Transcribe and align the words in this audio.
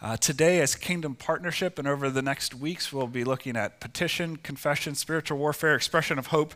Uh, 0.00 0.16
today, 0.16 0.60
as 0.60 0.76
Kingdom 0.76 1.16
Partnership, 1.16 1.76
and 1.76 1.88
over 1.88 2.08
the 2.08 2.22
next 2.22 2.54
weeks, 2.54 2.92
we'll 2.92 3.08
be 3.08 3.24
looking 3.24 3.56
at 3.56 3.80
petition, 3.80 4.36
confession, 4.36 4.94
spiritual 4.94 5.38
warfare, 5.38 5.74
expression 5.74 6.20
of 6.20 6.28
hope, 6.28 6.54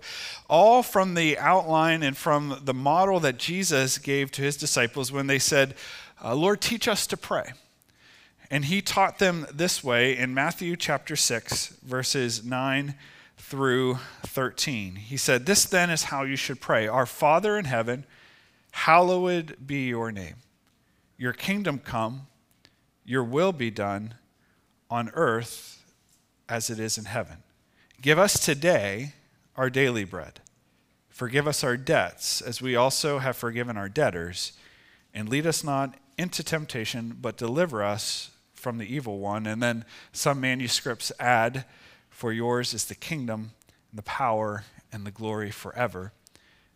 all 0.49 0.84
from 0.84 1.15
the 1.15 1.37
outline 1.38 2.05
and 2.05 2.17
from 2.17 2.61
the 2.63 2.73
model 2.73 3.19
that 3.19 3.39
Jesus 3.39 3.99
gave 3.99 4.31
to 4.31 4.43
his 4.43 4.57
disciples 4.57 5.11
when 5.11 5.27
they 5.27 5.41
said, 5.41 5.75
uh, 6.23 6.37
Lord, 6.37 6.61
teach 6.61 6.87
us 6.87 7.05
to 7.09 7.17
pray. 7.17 7.51
And 8.49 8.67
he 8.67 8.81
taught 8.81 9.19
them 9.19 9.47
this 9.53 9.83
way 9.83 10.17
in 10.17 10.33
Matthew 10.33 10.77
chapter 10.77 11.17
6, 11.17 11.79
verses 11.83 12.45
9 12.45 12.95
through 13.38 13.99
13. 14.24 14.95
He 14.95 15.17
said, 15.17 15.47
This 15.47 15.65
then 15.65 15.90
is 15.90 16.05
how 16.05 16.23
you 16.23 16.37
should 16.37 16.61
pray 16.61 16.87
Our 16.87 17.06
Father 17.06 17.59
in 17.59 17.65
heaven, 17.65 18.05
hallowed 18.70 19.56
be 19.66 19.88
your 19.88 20.12
name. 20.12 20.37
Your 21.19 21.33
kingdom 21.33 21.80
come, 21.80 22.29
your 23.05 23.24
will 23.24 23.52
be 23.52 23.70
done 23.70 24.14
on 24.91 25.10
earth 25.15 25.84
as 26.48 26.70
it 26.70 26.79
is 26.79 26.98
in 26.98 27.06
heaven. 27.06 27.38
Give 28.01 28.19
us 28.19 28.38
today 28.45 29.15
our 29.56 29.70
daily 29.70 30.05
bread. 30.05 30.41
Forgive 31.09 31.46
us 31.46 31.62
our 31.62 31.77
debts, 31.77 32.41
as 32.41 32.60
we 32.60 32.74
also 32.74 33.19
have 33.19 33.37
forgiven 33.37 33.77
our 33.77 33.88
debtors. 33.88 34.52
And 35.15 35.29
lead 35.29 35.46
us 35.46 35.62
not 35.62 35.95
into 36.16 36.43
temptation, 36.43 37.16
but 37.20 37.37
deliver 37.37 37.83
us 37.83 38.30
from 38.55 38.79
the 38.79 38.93
evil 38.93 39.19
one. 39.19 39.46
And 39.46 39.62
then 39.62 39.84
some 40.12 40.41
manuscripts 40.41 41.12
add, 41.21 41.65
For 42.09 42.32
yours 42.32 42.74
is 42.74 42.87
the 42.87 42.95
kingdom, 42.95 43.52
and 43.91 43.98
the 43.98 44.02
power, 44.02 44.65
and 44.91 45.07
the 45.07 45.10
glory 45.10 45.51
forever. 45.51 46.12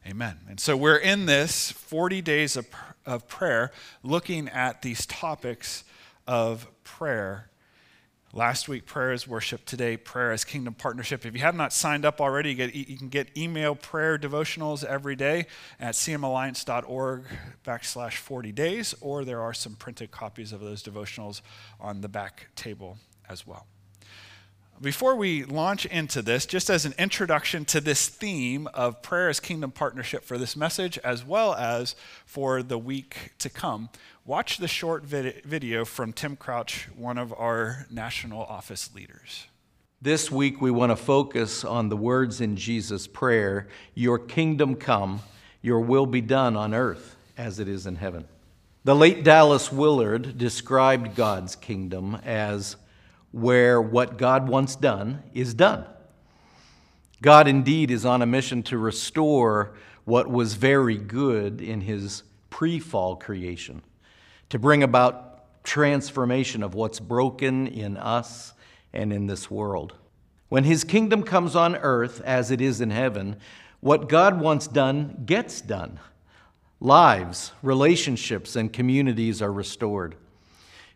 Amen. 0.06 0.38
And 0.48 0.60
so 0.60 0.76
we're 0.76 0.96
in 0.96 1.26
this 1.26 1.72
40 1.72 2.22
days 2.22 2.56
of, 2.56 2.66
of 3.04 3.26
prayer, 3.26 3.72
looking 4.02 4.48
at 4.48 4.82
these 4.82 5.06
topics 5.06 5.82
of 6.26 6.66
prayer 6.84 7.50
Last 8.36 8.68
week, 8.68 8.84
prayer 8.84 9.12
is 9.12 9.26
worship. 9.26 9.64
Today, 9.64 9.96
prayer 9.96 10.30
is 10.30 10.44
kingdom 10.44 10.74
partnership. 10.74 11.24
If 11.24 11.32
you 11.32 11.40
have 11.40 11.54
not 11.54 11.72
signed 11.72 12.04
up 12.04 12.20
already, 12.20 12.50
you, 12.50 12.54
get, 12.54 12.74
you 12.74 12.98
can 12.98 13.08
get 13.08 13.34
email 13.34 13.74
prayer 13.74 14.18
devotionals 14.18 14.84
every 14.84 15.16
day 15.16 15.46
at 15.80 15.94
cmalliance.org 15.94 17.24
backslash 17.64 18.16
40 18.16 18.52
days, 18.52 18.94
or 19.00 19.24
there 19.24 19.40
are 19.40 19.54
some 19.54 19.74
printed 19.74 20.10
copies 20.10 20.52
of 20.52 20.60
those 20.60 20.82
devotionals 20.82 21.40
on 21.80 22.02
the 22.02 22.10
back 22.10 22.48
table 22.56 22.98
as 23.26 23.46
well. 23.46 23.66
Before 24.82 25.16
we 25.16 25.42
launch 25.44 25.86
into 25.86 26.20
this, 26.20 26.44
just 26.44 26.68
as 26.68 26.84
an 26.84 26.92
introduction 26.98 27.64
to 27.66 27.80
this 27.80 28.08
theme 28.08 28.68
of 28.74 29.00
prayer 29.00 29.30
as 29.30 29.40
kingdom 29.40 29.70
partnership 29.70 30.22
for 30.22 30.36
this 30.36 30.54
message, 30.54 30.98
as 30.98 31.24
well 31.24 31.54
as 31.54 31.96
for 32.26 32.62
the 32.62 32.76
week 32.76 33.32
to 33.38 33.48
come, 33.48 33.88
watch 34.26 34.58
the 34.58 34.68
short 34.68 35.02
vid- 35.04 35.42
video 35.46 35.86
from 35.86 36.12
Tim 36.12 36.36
Crouch, 36.36 36.88
one 36.94 37.16
of 37.16 37.32
our 37.32 37.86
national 37.90 38.42
office 38.42 38.94
leaders. 38.94 39.46
This 40.02 40.30
week, 40.30 40.60
we 40.60 40.70
want 40.70 40.92
to 40.92 40.96
focus 40.96 41.64
on 41.64 41.88
the 41.88 41.96
words 41.96 42.42
in 42.42 42.54
Jesus' 42.54 43.06
prayer 43.06 43.68
Your 43.94 44.18
kingdom 44.18 44.74
come, 44.74 45.20
your 45.62 45.80
will 45.80 46.06
be 46.06 46.20
done 46.20 46.54
on 46.54 46.74
earth 46.74 47.16
as 47.38 47.58
it 47.58 47.66
is 47.66 47.86
in 47.86 47.96
heaven. 47.96 48.28
The 48.84 48.94
late 48.94 49.24
Dallas 49.24 49.72
Willard 49.72 50.36
described 50.36 51.16
God's 51.16 51.56
kingdom 51.56 52.16
as 52.26 52.76
where 53.32 53.80
what 53.80 54.16
God 54.16 54.48
wants 54.48 54.76
done 54.76 55.22
is 55.34 55.54
done. 55.54 55.84
God 57.22 57.48
indeed 57.48 57.90
is 57.90 58.04
on 58.04 58.22
a 58.22 58.26
mission 58.26 58.62
to 58.64 58.78
restore 58.78 59.74
what 60.04 60.30
was 60.30 60.54
very 60.54 60.96
good 60.96 61.60
in 61.60 61.80
his 61.80 62.22
pre 62.50 62.78
fall 62.78 63.16
creation, 63.16 63.82
to 64.50 64.58
bring 64.58 64.82
about 64.82 65.64
transformation 65.64 66.62
of 66.62 66.74
what's 66.74 67.00
broken 67.00 67.66
in 67.66 67.96
us 67.96 68.52
and 68.92 69.12
in 69.12 69.26
this 69.26 69.50
world. 69.50 69.94
When 70.48 70.64
his 70.64 70.84
kingdom 70.84 71.22
comes 71.22 71.56
on 71.56 71.76
earth 71.76 72.20
as 72.24 72.50
it 72.50 72.60
is 72.60 72.80
in 72.80 72.90
heaven, 72.90 73.36
what 73.80 74.08
God 74.08 74.40
wants 74.40 74.68
done 74.68 75.22
gets 75.26 75.60
done. 75.60 75.98
Lives, 76.80 77.52
relationships, 77.62 78.54
and 78.54 78.72
communities 78.72 79.42
are 79.42 79.52
restored. 79.52 80.14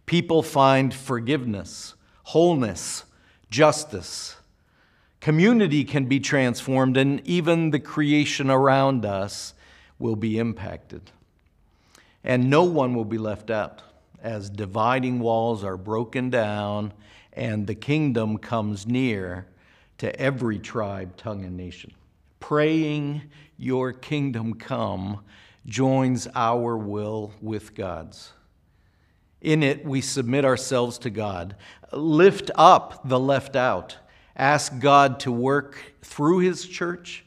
People 0.07 0.43
find 0.43 0.95
forgiveness 0.95 1.95
wholeness, 2.31 3.05
justice. 3.51 4.37
Community 5.21 5.85
can 5.85 6.07
be 6.07 6.21
transformed, 6.21 6.97
and 6.97 7.21
even 7.27 7.71
the 7.71 7.81
creation 7.81 8.51
around 8.51 9.05
us 9.05 9.53
will 9.99 10.17
be 10.17 10.39
impacted. 10.39 11.11
And 12.23 12.49
no 12.49 12.63
one 12.63 12.95
will 12.95 13.05
be 13.05 13.19
left 13.19 13.51
out 13.51 13.83
as 14.23 14.49
dividing 14.49 15.19
walls 15.19 15.65
are 15.65 15.77
broken 15.77 16.31
down 16.31 16.93
and 17.33 17.67
the 17.67 17.75
kingdom 17.75 18.39
comes 18.39 18.87
near 18.87 19.47
to 19.99 20.15
every 20.21 20.59
tribe, 20.59 21.17
tongue, 21.17 21.45
and 21.45 21.57
nation. 21.57 21.93
Praying, 22.39 23.23
Your 23.57 23.93
kingdom 23.93 24.55
come, 24.55 25.21
joins 25.67 26.29
our 26.35 26.77
will 26.77 27.33
with 27.41 27.75
God's. 27.75 28.33
In 29.41 29.62
it, 29.62 29.84
we 29.84 30.01
submit 30.01 30.45
ourselves 30.45 30.99
to 30.99 31.11
God, 31.11 31.56
lift 31.93 32.51
up 32.55 33.09
the 33.09 33.19
left 33.19 33.56
out, 33.56 33.97
ask 34.37 34.78
God 34.78 35.21
to 35.21 35.33
work 35.33 35.95
through 36.03 36.39
His 36.41 36.67
church 36.67 37.25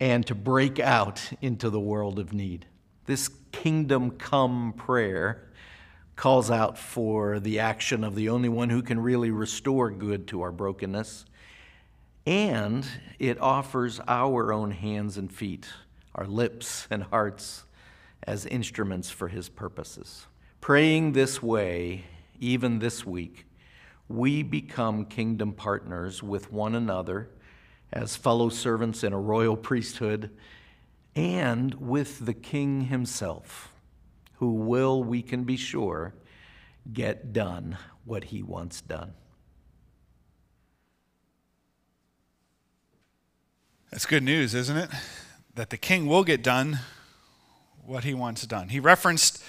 and 0.00 0.24
to 0.26 0.34
break 0.34 0.78
out 0.78 1.20
into 1.40 1.70
the 1.70 1.80
world 1.80 2.18
of 2.18 2.32
need. 2.32 2.66
This 3.06 3.28
kingdom 3.50 4.12
come 4.12 4.72
prayer 4.76 5.48
calls 6.18 6.50
out 6.50 6.76
for 6.76 7.38
the 7.38 7.60
action 7.60 8.02
of 8.02 8.16
the 8.16 8.28
only 8.28 8.48
one 8.48 8.70
who 8.70 8.82
can 8.82 8.98
really 9.00 9.30
restore 9.30 9.88
good 9.88 10.26
to 10.26 10.42
our 10.42 10.50
brokenness. 10.50 11.24
And 12.26 12.84
it 13.18 13.40
offers 13.40 14.00
our 14.06 14.52
own 14.52 14.72
hands 14.72 15.16
and 15.16 15.32
feet, 15.32 15.68
our 16.14 16.26
lips 16.26 16.88
and 16.90 17.04
hearts, 17.04 17.64
as 18.24 18.44
instruments 18.46 19.10
for 19.10 19.28
his 19.28 19.48
purposes. 19.48 20.26
Praying 20.60 21.12
this 21.12 21.42
way, 21.42 22.04
even 22.38 22.78
this 22.78 23.06
week, 23.06 23.46
we 24.08 24.42
become 24.42 25.04
kingdom 25.04 25.52
partners 25.52 26.22
with 26.22 26.52
one 26.52 26.74
another 26.74 27.30
as 27.92 28.16
fellow 28.16 28.48
servants 28.48 29.02
in 29.02 29.12
a 29.12 29.18
royal 29.18 29.56
priesthood 29.56 30.30
and 31.14 31.74
with 31.74 32.24
the 32.26 32.34
king 32.34 32.82
himself, 32.82 33.72
who 34.34 34.52
will, 34.52 35.02
we 35.02 35.22
can 35.22 35.44
be 35.44 35.56
sure, 35.56 36.14
get 36.92 37.32
done 37.32 37.76
what 38.04 38.24
he 38.24 38.42
wants 38.42 38.80
done. 38.80 39.14
That's 43.90 44.06
good 44.06 44.22
news, 44.22 44.54
isn't 44.54 44.76
it? 44.76 44.90
That 45.54 45.70
the 45.70 45.78
king 45.78 46.06
will 46.06 46.24
get 46.24 46.42
done 46.42 46.80
what 47.84 48.04
he 48.04 48.14
wants 48.14 48.46
done. 48.46 48.68
He 48.68 48.80
referenced 48.80 49.42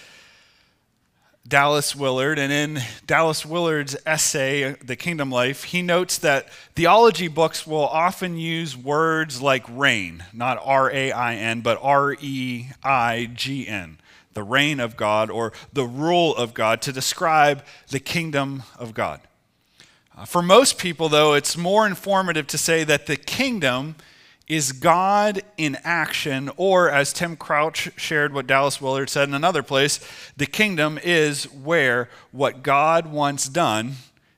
Dallas 1.49 1.95
Willard, 1.95 2.37
and 2.37 2.53
in 2.53 2.79
Dallas 3.07 3.43
Willard's 3.43 3.97
essay, 4.05 4.73
The 4.83 4.95
Kingdom 4.95 5.31
Life, 5.31 5.63
he 5.63 5.81
notes 5.81 6.19
that 6.19 6.47
theology 6.75 7.27
books 7.27 7.65
will 7.65 7.87
often 7.87 8.37
use 8.37 8.77
words 8.77 9.41
like 9.41 9.65
reign, 9.67 10.23
not 10.31 10.61
R 10.63 10.91
A 10.91 11.11
I 11.11 11.33
N, 11.33 11.61
but 11.61 11.79
R 11.81 12.13
E 12.21 12.67
I 12.83 13.31
G 13.33 13.67
N, 13.67 13.97
the 14.33 14.43
reign 14.43 14.79
of 14.79 14.95
God 14.95 15.31
or 15.31 15.51
the 15.73 15.85
rule 15.85 16.35
of 16.35 16.53
God, 16.53 16.83
to 16.83 16.91
describe 16.91 17.65
the 17.89 17.99
kingdom 17.99 18.61
of 18.77 18.93
God. 18.93 19.19
Uh, 20.15 20.25
for 20.25 20.43
most 20.43 20.77
people, 20.77 21.09
though, 21.09 21.33
it's 21.33 21.57
more 21.57 21.87
informative 21.87 22.45
to 22.45 22.59
say 22.59 22.83
that 22.83 23.07
the 23.07 23.17
kingdom 23.17 23.95
is 24.49 24.71
God 24.71 25.43
in 25.57 25.77
action, 25.83 26.49
or 26.57 26.89
as 26.89 27.13
Tim 27.13 27.37
Crouch 27.37 27.91
shared 27.95 28.33
what 28.33 28.47
Dallas 28.47 28.81
Willard 28.81 29.09
said 29.09 29.29
in 29.29 29.35
another 29.35 29.61
place, 29.61 29.99
the 30.35 30.47
kingdom 30.47 30.99
is 31.01 31.45
where 31.45 32.09
what 32.31 32.63
God 32.63 33.05
wants 33.05 33.47
done 33.47 33.93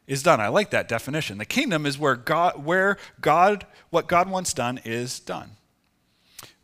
is 0.08 0.22
done. 0.22 0.42
I 0.42 0.50
like 0.50 0.72
that 0.72 0.90
definition. 0.90 1.38
The 1.38 1.46
kingdom 1.46 1.86
is 1.86 1.98
where 1.98 2.18
God 2.18 2.66
where 2.66 2.98
God 3.22 3.66
what 3.90 4.08
God 4.08 4.30
wants 4.30 4.54
done 4.54 4.82
is 4.84 5.22
done. 5.22 5.52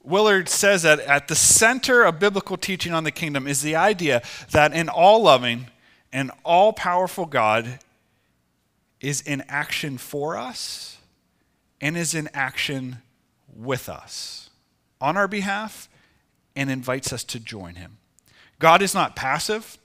Willard 0.03 0.49
says 0.49 0.83
that 0.83 0.99
at 0.99 1.29
the 1.29 1.35
center 1.35 2.03
of 2.03 2.19
biblical 2.19 2.57
teaching 2.57 2.93
on 2.93 3.05
the 3.05 3.11
kingdom 3.11 3.47
is 3.47 3.61
the 3.61 3.75
idea 3.75 4.21
that 4.51 4.73
an 4.73 4.89
all 4.89 5.23
loving 5.23 5.67
and 6.11 6.31
all 6.43 6.73
powerful 6.73 7.25
God 7.25 7.79
is 8.99 9.21
in 9.21 9.41
action 9.47 9.97
for 9.97 10.37
us 10.37 10.97
and 11.79 11.95
is 11.95 12.13
in 12.13 12.29
action 12.33 12.97
with 13.57 13.89
us 13.89 14.49
on 15.01 15.17
our 15.17 15.27
behalf 15.27 15.89
and 16.55 16.69
invites 16.69 17.11
us 17.11 17.23
to 17.25 17.39
join 17.39 17.75
him. 17.75 17.97
God 18.59 18.81
is 18.81 18.93
not 18.93 19.15
passive. 19.15 19.77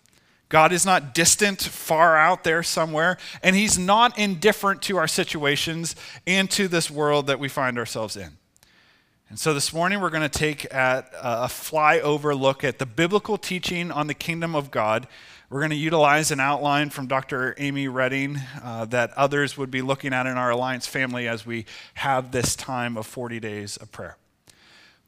God 0.49 0.71
is 0.73 0.85
not 0.85 1.15
distant, 1.15 1.63
far 1.63 2.15
out 2.15 2.45
there 2.45 2.63
somewhere, 2.63 3.17
and 3.43 3.57
He's 3.57 3.79
not 3.79 4.19
indifferent 4.19 4.83
to 4.83 4.99
our 4.99 5.09
situations 5.09 5.97
and 6.27 6.51
to 6.51 6.69
this 6.69 6.91
world 6.91 7.27
that 7.29 7.39
we 7.39 7.49
find 7.49 7.79
ourselves 7.79 8.19
in. 8.19 8.37
And 9.31 9.39
so 9.39 9.55
this 9.55 9.73
morning 9.73 10.03
we're 10.03 10.11
going 10.11 10.29
to 10.29 10.39
take 10.39 10.67
a 10.67 11.49
flyover 11.49 12.39
look 12.39 12.65
at 12.65 12.79
the 12.79 12.85
biblical 12.85 13.39
teaching 13.39 13.91
on 13.91 14.09
the 14.09 14.15
kingdom 14.15 14.55
of 14.55 14.71
God 14.71 15.09
We're 15.53 15.61
going 15.61 15.69
to 15.69 15.77
utilize 15.77 16.31
an 16.31 16.41
outline 16.41 16.89
from 16.89 17.09
Dr. 17.09 17.55
Amy 17.59 17.87
Redding 17.87 18.41
uh, 18.65 18.87
that 18.87 19.13
others 19.19 19.59
would 19.59 19.71
be 19.71 19.83
looking 19.83 20.15
at 20.15 20.25
in 20.25 20.39
our 20.39 20.49
Alliance 20.49 20.87
family 20.87 21.29
as 21.29 21.45
we 21.45 21.67
have 21.93 22.33
this 22.33 22.57
time 22.57 22.97
of 22.97 23.07
40 23.07 23.39
days 23.39 23.77
of 23.77 23.93
prayer. 23.93 24.17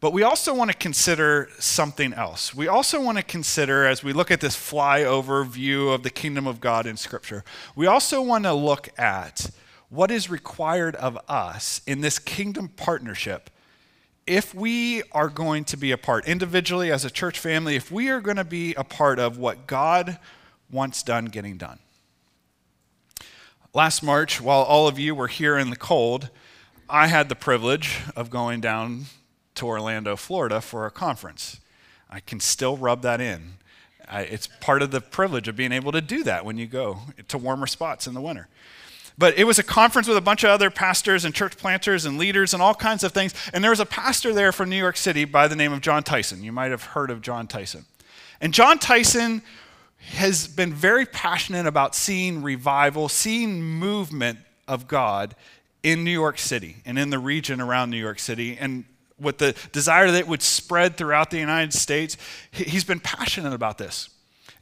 But 0.00 0.12
we 0.12 0.22
also 0.22 0.54
want 0.54 0.70
to 0.70 0.76
consider 0.76 1.48
something 1.58 2.12
else. 2.12 2.54
We 2.54 2.68
also 2.68 3.00
want 3.00 3.16
to 3.16 3.24
consider, 3.24 3.86
as 3.86 4.04
we 4.04 4.12
look 4.12 4.30
at 4.30 4.42
this 4.42 4.54
flyover 4.54 5.46
view 5.46 5.88
of 5.88 6.02
the 6.02 6.10
kingdom 6.10 6.46
of 6.46 6.60
God 6.60 6.84
in 6.84 6.98
Scripture, 6.98 7.42
we 7.74 7.86
also 7.86 8.20
want 8.20 8.44
to 8.44 8.52
look 8.52 8.90
at 8.98 9.48
what 9.88 10.10
is 10.10 10.28
required 10.28 10.94
of 10.96 11.18
us 11.26 11.80
in 11.86 12.02
this 12.02 12.18
kingdom 12.18 12.68
partnership 12.68 13.48
if 14.26 14.54
we 14.54 15.02
are 15.12 15.28
going 15.28 15.64
to 15.66 15.76
be 15.76 15.92
a 15.92 15.98
part, 15.98 16.26
individually 16.26 16.90
as 16.90 17.04
a 17.04 17.10
church 17.10 17.38
family, 17.38 17.76
if 17.76 17.90
we 17.90 18.08
are 18.08 18.20
going 18.20 18.36
to 18.36 18.44
be 18.44 18.74
a 18.74 18.84
part 18.84 19.18
of 19.18 19.38
what 19.38 19.66
God 19.66 20.18
wants 20.70 21.02
done 21.02 21.26
getting 21.26 21.56
done. 21.56 21.78
Last 23.74 24.02
March, 24.02 24.40
while 24.40 24.62
all 24.62 24.86
of 24.86 24.98
you 24.98 25.14
were 25.14 25.28
here 25.28 25.58
in 25.58 25.70
the 25.70 25.76
cold, 25.76 26.30
I 26.88 27.08
had 27.08 27.28
the 27.28 27.34
privilege 27.34 28.00
of 28.14 28.30
going 28.30 28.60
down 28.60 29.06
to 29.56 29.66
Orlando, 29.66 30.16
Florida 30.16 30.60
for 30.60 30.86
a 30.86 30.90
conference. 30.90 31.60
I 32.08 32.20
can 32.20 32.40
still 32.40 32.76
rub 32.76 33.02
that 33.02 33.20
in. 33.20 33.54
I, 34.08 34.22
it's 34.22 34.46
part 34.46 34.82
of 34.82 34.90
the 34.90 35.00
privilege 35.00 35.48
of 35.48 35.56
being 35.56 35.72
able 35.72 35.92
to 35.92 36.00
do 36.00 36.22
that 36.24 36.44
when 36.44 36.58
you 36.58 36.66
go 36.66 37.00
to 37.28 37.38
warmer 37.38 37.66
spots 37.66 38.06
in 38.06 38.14
the 38.14 38.20
winter. 38.20 38.48
But 39.16 39.38
it 39.38 39.44
was 39.44 39.58
a 39.58 39.62
conference 39.62 40.08
with 40.08 40.16
a 40.16 40.20
bunch 40.20 40.42
of 40.42 40.50
other 40.50 40.70
pastors 40.70 41.24
and 41.24 41.34
church 41.34 41.56
planters 41.56 42.04
and 42.04 42.18
leaders 42.18 42.52
and 42.52 42.62
all 42.62 42.74
kinds 42.74 43.04
of 43.04 43.12
things. 43.12 43.32
And 43.52 43.62
there 43.62 43.70
was 43.70 43.80
a 43.80 43.86
pastor 43.86 44.32
there 44.32 44.50
from 44.50 44.68
New 44.68 44.76
York 44.76 44.96
City 44.96 45.24
by 45.24 45.46
the 45.46 45.54
name 45.54 45.72
of 45.72 45.80
Jon 45.80 46.02
Tyson. 46.02 46.42
You 46.42 46.50
might 46.50 46.72
have 46.72 46.82
heard 46.82 47.10
of 47.10 47.22
Jon 47.22 47.46
Tyson. 47.46 47.84
And 48.40 48.52
Jon 48.52 48.78
Tyson 48.78 49.42
has 49.98 50.48
been 50.48 50.72
very 50.72 51.06
passionate 51.06 51.66
about 51.66 51.94
seeing 51.94 52.42
revival, 52.42 53.08
seeing 53.08 53.62
movement 53.62 54.38
of 54.66 54.88
God 54.88 55.36
in 55.82 56.02
New 56.02 56.10
York 56.10 56.38
City 56.38 56.76
and 56.84 56.98
in 56.98 57.10
the 57.10 57.18
region 57.18 57.60
around 57.60 57.90
New 57.90 57.98
York 57.98 58.18
City. 58.18 58.56
And 58.58 58.84
with 59.18 59.38
the 59.38 59.54
desire 59.70 60.10
that 60.10 60.18
it 60.18 60.28
would 60.28 60.42
spread 60.42 60.96
throughout 60.96 61.30
the 61.30 61.38
United 61.38 61.72
States, 61.72 62.16
he's 62.50 62.84
been 62.84 63.00
passionate 63.00 63.52
about 63.52 63.78
this. 63.78 64.08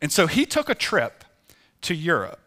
And 0.02 0.12
so 0.12 0.26
he 0.26 0.44
took 0.44 0.68
a 0.68 0.74
trip 0.74 1.24
to 1.82 1.94
Europe 1.94 2.41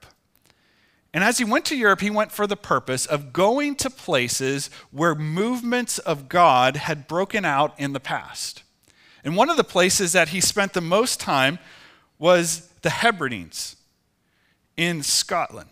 and 1.16 1.24
as 1.24 1.38
he 1.38 1.46
went 1.46 1.64
to 1.68 1.78
Europe, 1.78 2.02
he 2.02 2.10
went 2.10 2.34
for 2.34 2.46
the 2.46 2.58
purpose 2.58 3.06
of 3.06 3.32
going 3.32 3.78
to 3.78 3.90
places 3.90 4.70
where 4.92 5.16
movements 5.16 5.98
of 5.98 6.28
God 6.28 6.76
had 6.76 7.08
broken 7.08 7.46
out 7.46 7.74
in 7.80 7.94
the 7.94 8.02
past. 8.02 8.64
And 9.24 9.38
one 9.38 9.50
of 9.50 9.56
the 9.56 9.64
places 9.64 10.12
that 10.12 10.30
he 10.30 10.42
spent 10.42 10.74
the 10.74 10.82
most 10.82 11.22
time 11.22 11.58
was 12.20 12.68
the 12.82 12.90
Hebrides 12.90 13.78
in 14.76 15.04
Scotland. 15.04 15.70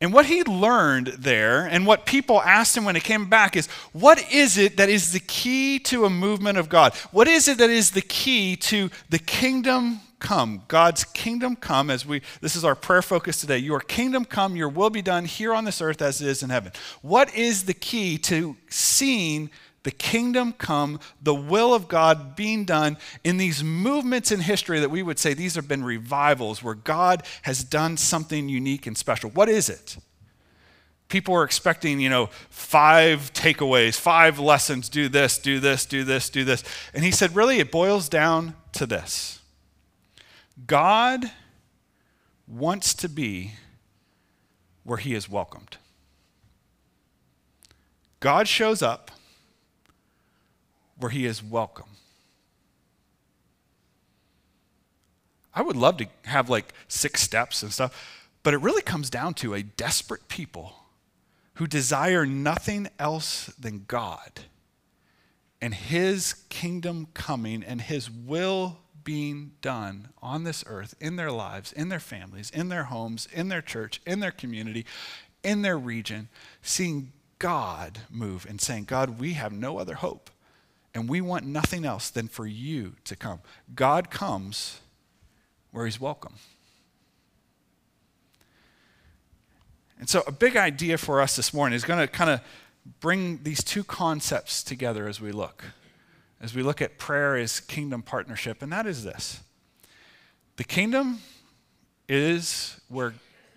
And 0.00 0.14
what 0.14 0.24
he 0.24 0.42
learned 0.42 1.08
there, 1.08 1.66
and 1.66 1.86
what 1.86 2.06
people 2.06 2.40
asked 2.40 2.78
him 2.78 2.86
when 2.86 2.94
he 2.94 3.02
came 3.02 3.28
back, 3.28 3.56
is 3.56 3.66
what 3.92 4.32
is 4.32 4.56
it 4.56 4.78
that 4.78 4.88
is 4.88 5.12
the 5.12 5.20
key 5.20 5.78
to 5.80 6.06
a 6.06 6.10
movement 6.10 6.56
of 6.56 6.70
God? 6.70 6.94
What 7.10 7.28
is 7.28 7.46
it 7.46 7.58
that 7.58 7.68
is 7.68 7.90
the 7.90 8.00
key 8.00 8.56
to 8.56 8.88
the 9.10 9.18
kingdom 9.18 10.00
come. 10.18 10.62
God's 10.68 11.04
kingdom 11.04 11.56
come 11.56 11.90
as 11.90 12.04
we 12.04 12.22
this 12.40 12.56
is 12.56 12.64
our 12.64 12.74
prayer 12.74 13.02
focus 13.02 13.40
today. 13.40 13.58
Your 13.58 13.80
kingdom 13.80 14.24
come, 14.24 14.56
your 14.56 14.68
will 14.68 14.90
be 14.90 15.02
done 15.02 15.24
here 15.24 15.54
on 15.54 15.64
this 15.64 15.80
earth 15.80 16.02
as 16.02 16.20
it 16.20 16.28
is 16.28 16.42
in 16.42 16.50
heaven. 16.50 16.72
What 17.02 17.34
is 17.34 17.64
the 17.64 17.74
key 17.74 18.18
to 18.18 18.56
seeing 18.68 19.50
the 19.84 19.90
kingdom 19.92 20.52
come, 20.52 21.00
the 21.22 21.34
will 21.34 21.72
of 21.72 21.88
God 21.88 22.36
being 22.36 22.64
done 22.64 22.98
in 23.24 23.36
these 23.36 23.62
movements 23.62 24.30
in 24.30 24.40
history 24.40 24.80
that 24.80 24.90
we 24.90 25.02
would 25.02 25.18
say 25.18 25.34
these 25.34 25.54
have 25.54 25.68
been 25.68 25.84
revivals 25.84 26.62
where 26.62 26.74
God 26.74 27.22
has 27.42 27.64
done 27.64 27.96
something 27.96 28.48
unique 28.48 28.86
and 28.86 28.98
special? 28.98 29.30
What 29.30 29.48
is 29.48 29.68
it? 29.68 29.96
People 31.08 31.34
are 31.34 31.44
expecting, 31.44 32.00
you 32.00 32.10
know, 32.10 32.28
five 32.50 33.32
takeaways, 33.32 33.98
five 33.98 34.38
lessons, 34.38 34.90
do 34.90 35.08
this, 35.08 35.38
do 35.38 35.58
this, 35.58 35.86
do 35.86 36.04
this, 36.04 36.28
do 36.28 36.44
this. 36.44 36.62
And 36.92 37.02
he 37.02 37.10
said, 37.10 37.34
really, 37.34 37.58
it 37.58 37.70
boils 37.72 38.10
down 38.10 38.56
to 38.72 38.84
this 38.84 39.37
God 40.66 41.30
wants 42.46 42.94
to 42.94 43.08
be 43.08 43.52
where 44.84 44.98
he 44.98 45.14
is 45.14 45.28
welcomed. 45.28 45.76
God 48.20 48.48
shows 48.48 48.82
up 48.82 49.10
where 50.98 51.10
he 51.10 51.26
is 51.26 51.42
welcome. 51.42 51.86
I 55.54 55.62
would 55.62 55.76
love 55.76 55.98
to 55.98 56.06
have 56.24 56.48
like 56.48 56.72
six 56.88 57.22
steps 57.22 57.62
and 57.62 57.72
stuff, 57.72 58.26
but 58.42 58.54
it 58.54 58.58
really 58.58 58.82
comes 58.82 59.10
down 59.10 59.34
to 59.34 59.54
a 59.54 59.62
desperate 59.62 60.28
people 60.28 60.74
who 61.54 61.66
desire 61.66 62.24
nothing 62.24 62.88
else 62.98 63.46
than 63.58 63.84
God 63.88 64.40
and 65.60 65.74
his 65.74 66.34
kingdom 66.48 67.08
coming 67.14 67.64
and 67.64 67.80
his 67.80 68.10
will 68.10 68.78
being 69.08 69.52
done 69.62 70.10
on 70.20 70.44
this 70.44 70.62
earth 70.66 70.94
in 71.00 71.16
their 71.16 71.32
lives, 71.32 71.72
in 71.72 71.88
their 71.88 71.98
families, 71.98 72.50
in 72.50 72.68
their 72.68 72.84
homes, 72.84 73.26
in 73.32 73.48
their 73.48 73.62
church, 73.62 74.02
in 74.04 74.20
their 74.20 74.30
community, 74.30 74.84
in 75.42 75.62
their 75.62 75.78
region, 75.78 76.28
seeing 76.60 77.10
God 77.38 78.00
move 78.10 78.44
and 78.46 78.60
saying, 78.60 78.84
God, 78.84 79.18
we 79.18 79.32
have 79.32 79.50
no 79.50 79.78
other 79.78 79.94
hope. 79.94 80.28
And 80.94 81.08
we 81.08 81.22
want 81.22 81.46
nothing 81.46 81.86
else 81.86 82.10
than 82.10 82.28
for 82.28 82.46
you 82.46 82.96
to 83.04 83.16
come. 83.16 83.40
God 83.74 84.10
comes 84.10 84.80
where 85.70 85.86
he's 85.86 85.98
welcome. 85.98 86.34
And 89.98 90.06
so, 90.06 90.22
a 90.26 90.32
big 90.32 90.54
idea 90.54 90.98
for 90.98 91.22
us 91.22 91.34
this 91.34 91.54
morning 91.54 91.74
is 91.74 91.84
going 91.84 91.98
to 91.98 92.08
kind 92.08 92.28
of 92.28 92.42
bring 93.00 93.42
these 93.42 93.64
two 93.64 93.84
concepts 93.84 94.62
together 94.62 95.08
as 95.08 95.18
we 95.18 95.32
look 95.32 95.64
as 96.40 96.54
we 96.54 96.62
look 96.62 96.80
at 96.80 96.98
prayer 96.98 97.36
as 97.36 97.60
kingdom 97.60 98.02
partnership, 98.02 98.62
and 98.62 98.72
that 98.72 98.86
is 98.86 99.04
this 99.04 99.40
the 100.56 100.64
kingdom 100.64 101.20
is 102.08 102.80
where 102.88 103.14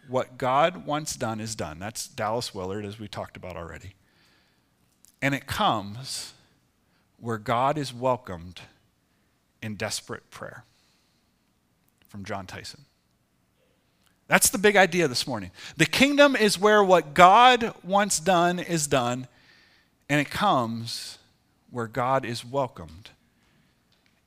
what 0.07 0.37
God 0.37 0.85
wants 0.85 1.15
done 1.15 1.39
is 1.39 1.55
done. 1.55 1.79
That's 1.79 2.07
Dallas 2.07 2.53
Willard, 2.53 2.85
as 2.85 2.99
we 2.99 3.07
talked 3.07 3.37
about 3.37 3.55
already. 3.55 3.93
And 5.21 5.33
it 5.33 5.45
comes 5.45 6.33
where 7.19 7.37
God 7.37 7.77
is 7.77 7.93
welcomed 7.93 8.61
in 9.61 9.75
desperate 9.75 10.29
prayer. 10.31 10.63
From 12.09 12.25
Jon 12.25 12.45
Tyson. 12.45 12.81
That's 14.27 14.49
the 14.49 14.57
big 14.57 14.75
idea 14.75 15.07
this 15.07 15.25
morning. 15.25 15.51
The 15.77 15.85
kingdom 15.85 16.35
is 16.35 16.59
where 16.59 16.83
what 16.83 17.13
God 17.13 17.73
wants 17.83 18.19
done 18.19 18.59
is 18.59 18.85
done, 18.85 19.27
and 20.09 20.19
it 20.19 20.29
comes 20.29 21.19
where 21.71 21.87
God 21.87 22.25
is 22.25 22.45
welcomed 22.45 23.09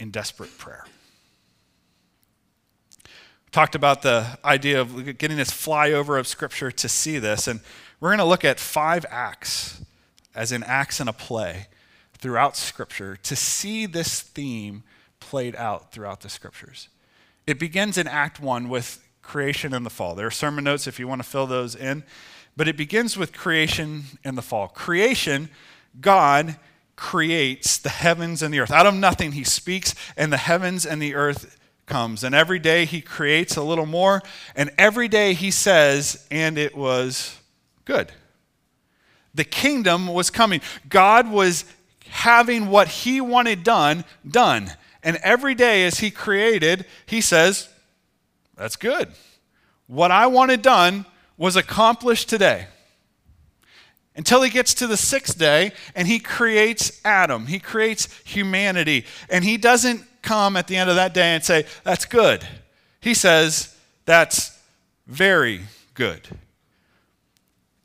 in 0.00 0.10
desperate 0.10 0.56
prayer. 0.58 0.84
We 3.04 3.50
talked 3.52 3.74
about 3.74 4.02
the 4.02 4.38
idea 4.44 4.80
of 4.80 5.18
getting 5.18 5.36
this 5.36 5.50
flyover 5.50 6.18
of 6.18 6.26
Scripture 6.26 6.72
to 6.72 6.88
see 6.88 7.18
this, 7.18 7.46
and 7.46 7.60
we're 8.00 8.08
going 8.08 8.18
to 8.18 8.24
look 8.24 8.44
at 8.44 8.58
five 8.58 9.06
acts, 9.10 9.82
as 10.34 10.50
in 10.50 10.62
acts 10.64 11.00
in 11.00 11.06
a 11.06 11.12
play, 11.12 11.68
throughout 12.18 12.56
Scripture 12.56 13.16
to 13.16 13.36
see 13.36 13.86
this 13.86 14.20
theme 14.20 14.82
played 15.20 15.54
out 15.56 15.92
throughout 15.92 16.22
the 16.22 16.28
Scriptures. 16.28 16.88
It 17.46 17.58
begins 17.58 17.98
in 17.98 18.08
Act 18.08 18.40
1 18.40 18.68
with 18.68 19.06
creation 19.22 19.74
and 19.74 19.84
the 19.84 19.90
fall. 19.90 20.14
There 20.14 20.26
are 20.26 20.30
sermon 20.30 20.64
notes 20.64 20.86
if 20.86 20.98
you 20.98 21.06
want 21.06 21.22
to 21.22 21.28
fill 21.28 21.46
those 21.46 21.74
in, 21.74 22.04
but 22.56 22.68
it 22.68 22.76
begins 22.76 23.16
with 23.16 23.32
creation 23.32 24.04
and 24.24 24.38
the 24.38 24.42
fall. 24.42 24.68
Creation, 24.68 25.50
God 26.00 26.56
creates 26.96 27.78
the 27.78 27.88
heavens 27.88 28.42
and 28.42 28.52
the 28.52 28.60
earth. 28.60 28.70
Out 28.70 28.86
of 28.86 28.94
nothing, 28.94 29.32
he 29.32 29.44
speaks, 29.44 29.94
and 30.16 30.32
the 30.32 30.36
heavens 30.36 30.86
and 30.86 31.00
the 31.00 31.14
earth 31.14 31.58
comes. 31.86 32.24
And 32.24 32.34
every 32.34 32.58
day 32.58 32.84
he 32.84 33.00
creates 33.00 33.56
a 33.56 33.62
little 33.62 33.86
more, 33.86 34.22
and 34.54 34.70
every 34.78 35.08
day 35.08 35.34
he 35.34 35.50
says, 35.50 36.26
and 36.30 36.56
it 36.56 36.76
was 36.76 37.38
good. 37.84 38.12
The 39.34 39.44
kingdom 39.44 40.06
was 40.06 40.30
coming. 40.30 40.60
God 40.88 41.30
was 41.30 41.64
having 42.08 42.68
what 42.68 42.88
he 42.88 43.20
wanted 43.20 43.64
done, 43.64 44.04
done. 44.26 44.72
And 45.02 45.16
every 45.16 45.54
day 45.54 45.84
as 45.84 45.98
he 45.98 46.10
created, 46.10 46.86
he 47.06 47.20
says, 47.20 47.68
that's 48.56 48.76
good. 48.76 49.10
What 49.86 50.10
I 50.10 50.28
wanted 50.28 50.62
done 50.62 51.04
was 51.36 51.56
accomplished 51.56 52.28
today 52.28 52.68
until 54.16 54.42
he 54.42 54.50
gets 54.50 54.74
to 54.74 54.86
the 54.86 54.96
sixth 54.96 55.38
day 55.38 55.72
and 55.94 56.06
he 56.06 56.18
creates 56.18 57.00
Adam. 57.04 57.46
He 57.46 57.58
creates 57.58 58.08
humanity. 58.24 59.04
And 59.28 59.44
he 59.44 59.56
doesn't 59.56 60.02
come 60.22 60.56
at 60.56 60.66
the 60.68 60.76
end 60.76 60.90
of 60.90 60.96
that 60.96 61.14
day 61.14 61.34
and 61.34 61.44
say, 61.44 61.66
That's 61.82 62.04
good. 62.04 62.46
He 63.00 63.14
says, 63.14 63.76
That's 64.04 64.58
very 65.06 65.62
good. 65.94 66.28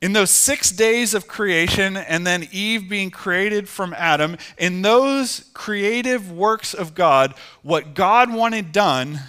In 0.00 0.14
those 0.14 0.30
six 0.30 0.70
days 0.70 1.12
of 1.12 1.28
creation, 1.28 1.98
and 1.98 2.26
then 2.26 2.48
Eve 2.50 2.88
being 2.88 3.10
created 3.10 3.68
from 3.68 3.92
Adam, 3.92 4.38
in 4.56 4.80
those 4.80 5.50
creative 5.52 6.32
works 6.32 6.72
of 6.72 6.94
God, 6.94 7.34
what 7.62 7.92
God 7.92 8.32
wanted 8.32 8.72
done 8.72 9.20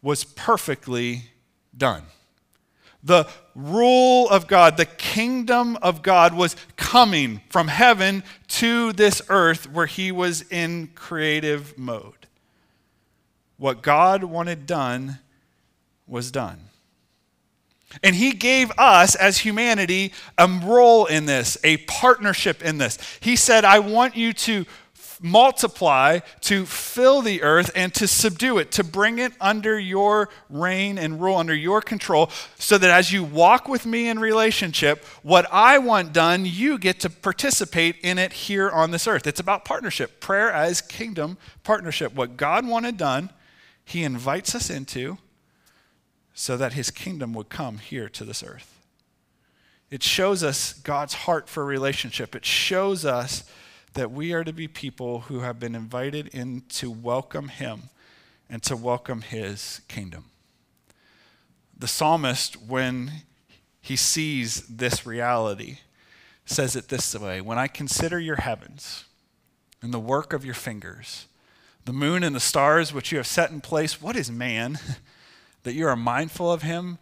was 0.00 0.22
perfectly 0.22 1.24
done. 1.76 2.04
The 3.02 3.28
rule 3.54 4.28
of 4.28 4.46
God, 4.46 4.76
the 4.76 4.86
kingdom 4.86 5.76
of 5.82 6.02
God 6.02 6.34
was 6.34 6.56
coming 6.76 7.40
from 7.50 7.68
heaven 7.68 8.22
to 8.48 8.92
this 8.92 9.20
earth 9.28 9.70
where 9.70 9.86
he 9.86 10.12
was 10.12 10.42
in 10.50 10.88
creative 10.94 11.76
mode. 11.76 12.26
What 13.56 13.82
God 13.82 14.24
wanted 14.24 14.66
done 14.66 15.18
was 16.06 16.30
done. 16.30 16.68
And 18.02 18.16
he 18.16 18.32
gave 18.32 18.70
us 18.78 19.14
as 19.14 19.38
humanity 19.38 20.12
a 20.38 20.48
role 20.48 21.06
in 21.06 21.26
this, 21.26 21.58
a 21.62 21.78
partnership 21.78 22.62
in 22.62 22.78
this. 22.78 22.98
He 23.20 23.36
said, 23.36 23.64
I 23.64 23.80
want 23.80 24.16
you 24.16 24.32
to 24.32 24.64
multiply, 25.22 26.18
to 26.40 26.66
fill 26.66 27.22
the 27.22 27.42
earth, 27.42 27.70
and 27.74 27.94
to 27.94 28.06
subdue 28.08 28.58
it, 28.58 28.72
to 28.72 28.84
bring 28.84 29.18
it 29.18 29.32
under 29.40 29.78
your 29.78 30.28
reign 30.50 30.98
and 30.98 31.22
rule, 31.22 31.36
under 31.36 31.54
your 31.54 31.80
control, 31.80 32.28
so 32.58 32.76
that 32.76 32.90
as 32.90 33.12
you 33.12 33.22
walk 33.22 33.68
with 33.68 33.86
me 33.86 34.08
in 34.08 34.18
relationship, 34.18 35.04
what 35.22 35.46
I 35.52 35.78
want 35.78 36.12
done, 36.12 36.44
you 36.44 36.76
get 36.76 37.00
to 37.00 37.10
participate 37.10 37.96
in 38.02 38.18
it 38.18 38.32
here 38.32 38.68
on 38.68 38.90
this 38.90 39.06
earth. 39.06 39.26
It's 39.26 39.40
about 39.40 39.64
partnership, 39.64 40.20
prayer 40.20 40.52
as 40.52 40.80
kingdom 40.80 41.38
partnership. 41.62 42.14
What 42.14 42.36
God 42.36 42.66
wanted 42.66 42.96
done, 42.96 43.30
He 43.84 44.02
invites 44.02 44.54
us 44.54 44.68
into 44.68 45.18
so 46.34 46.56
that 46.56 46.72
His 46.72 46.90
kingdom 46.90 47.32
would 47.34 47.48
come 47.48 47.78
here 47.78 48.08
to 48.08 48.24
this 48.24 48.42
earth. 48.42 48.68
It 49.90 50.02
shows 50.02 50.42
us 50.42 50.72
God's 50.72 51.12
heart 51.12 51.48
for 51.48 51.64
relationship. 51.64 52.34
It 52.34 52.46
shows 52.46 53.04
us 53.04 53.44
that 53.94 54.10
we 54.10 54.32
are 54.32 54.44
to 54.44 54.52
be 54.52 54.68
people 54.68 55.20
who 55.20 55.40
have 55.40 55.58
been 55.58 55.74
invited 55.74 56.28
in 56.28 56.62
to 56.68 56.90
welcome 56.90 57.48
him 57.48 57.90
and 58.48 58.62
to 58.62 58.76
welcome 58.76 59.22
his 59.22 59.80
kingdom. 59.88 60.26
The 61.76 61.88
psalmist, 61.88 62.62
when 62.62 63.10
he 63.80 63.96
sees 63.96 64.66
this 64.68 65.04
reality, 65.04 65.78
says 66.44 66.76
it 66.76 66.88
this 66.88 67.14
way 67.14 67.40
When 67.40 67.58
I 67.58 67.66
consider 67.66 68.18
your 68.18 68.36
heavens 68.36 69.04
and 69.80 69.92
the 69.92 70.00
work 70.00 70.32
of 70.32 70.44
your 70.44 70.54
fingers, 70.54 71.26
the 71.84 71.92
moon 71.92 72.22
and 72.22 72.34
the 72.34 72.40
stars 72.40 72.92
which 72.92 73.10
you 73.10 73.18
have 73.18 73.26
set 73.26 73.50
in 73.50 73.60
place, 73.60 74.00
what 74.00 74.16
is 74.16 74.30
man 74.30 74.78
that 75.64 75.74
you 75.74 75.86
are 75.86 75.96
mindful 75.96 76.52
of 76.52 76.62
him, 76.62 76.98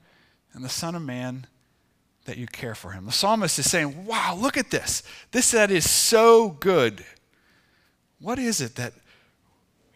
and 0.52 0.64
the 0.64 0.68
Son 0.68 0.94
of 0.94 1.02
Man 1.02 1.47
that 2.31 2.39
you 2.39 2.47
care 2.47 2.77
for 2.77 2.93
him. 2.93 3.07
The 3.07 3.13
psalmist 3.13 3.59
is 3.59 3.69
saying, 3.69 4.07
Wow, 4.07 4.37
look 4.41 4.57
at 4.57 4.71
this. 4.71 5.03
This 5.33 5.51
that 5.51 5.73
is 5.73 5.91
so 5.91 6.51
good. 6.51 7.05
What 8.21 8.39
is 8.39 8.61
it 8.61 8.77
that, 8.77 8.93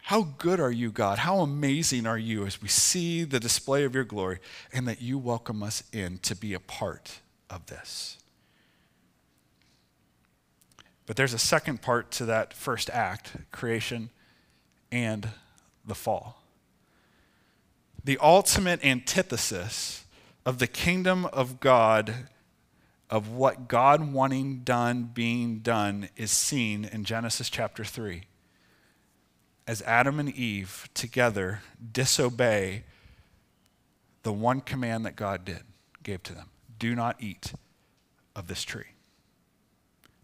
how 0.02 0.22
good 0.38 0.58
are 0.58 0.72
you, 0.72 0.90
God? 0.90 1.18
How 1.18 1.38
amazing 1.38 2.08
are 2.08 2.18
you 2.18 2.44
as 2.44 2.60
we 2.60 2.66
see 2.66 3.22
the 3.22 3.38
display 3.38 3.84
of 3.84 3.94
your 3.94 4.02
glory 4.02 4.40
and 4.72 4.88
that 4.88 5.00
you 5.00 5.16
welcome 5.16 5.62
us 5.62 5.84
in 5.92 6.18
to 6.18 6.34
be 6.34 6.54
a 6.54 6.60
part 6.60 7.20
of 7.48 7.66
this? 7.66 8.18
But 11.06 11.14
there's 11.14 11.34
a 11.34 11.38
second 11.38 11.82
part 11.82 12.10
to 12.12 12.24
that 12.24 12.52
first 12.52 12.90
act 12.90 13.36
creation 13.52 14.10
and 14.90 15.28
the 15.86 15.94
fall. 15.94 16.42
The 18.02 18.18
ultimate 18.18 18.84
antithesis 18.84 20.03
of 20.46 20.58
the 20.58 20.66
kingdom 20.66 21.26
of 21.26 21.60
God, 21.60 22.14
of 23.08 23.30
what 23.30 23.68
God 23.68 24.12
wanting 24.12 24.60
done, 24.60 25.10
being 25.12 25.60
done, 25.60 26.08
is 26.16 26.30
seen 26.30 26.84
in 26.84 27.04
Genesis 27.04 27.48
chapter 27.48 27.84
3. 27.84 28.24
As 29.66 29.80
Adam 29.82 30.20
and 30.20 30.28
Eve 30.28 30.88
together 30.92 31.62
disobey 31.92 32.84
the 34.22 34.32
one 34.32 34.60
command 34.60 35.06
that 35.06 35.16
God 35.16 35.44
did, 35.44 35.62
gave 36.02 36.22
to 36.24 36.34
them 36.34 36.50
do 36.78 36.94
not 36.94 37.16
eat 37.22 37.52
of 38.36 38.46
this 38.46 38.62
tree. 38.62 38.84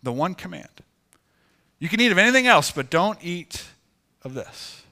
The 0.02 0.12
one 0.12 0.34
command. 0.34 0.82
You 1.78 1.88
can 1.88 2.00
eat 2.00 2.12
of 2.12 2.18
anything 2.18 2.46
else, 2.46 2.70
but 2.70 2.90
don't 2.90 3.18
eat 3.22 3.64
of 4.22 4.34
this. 4.34 4.82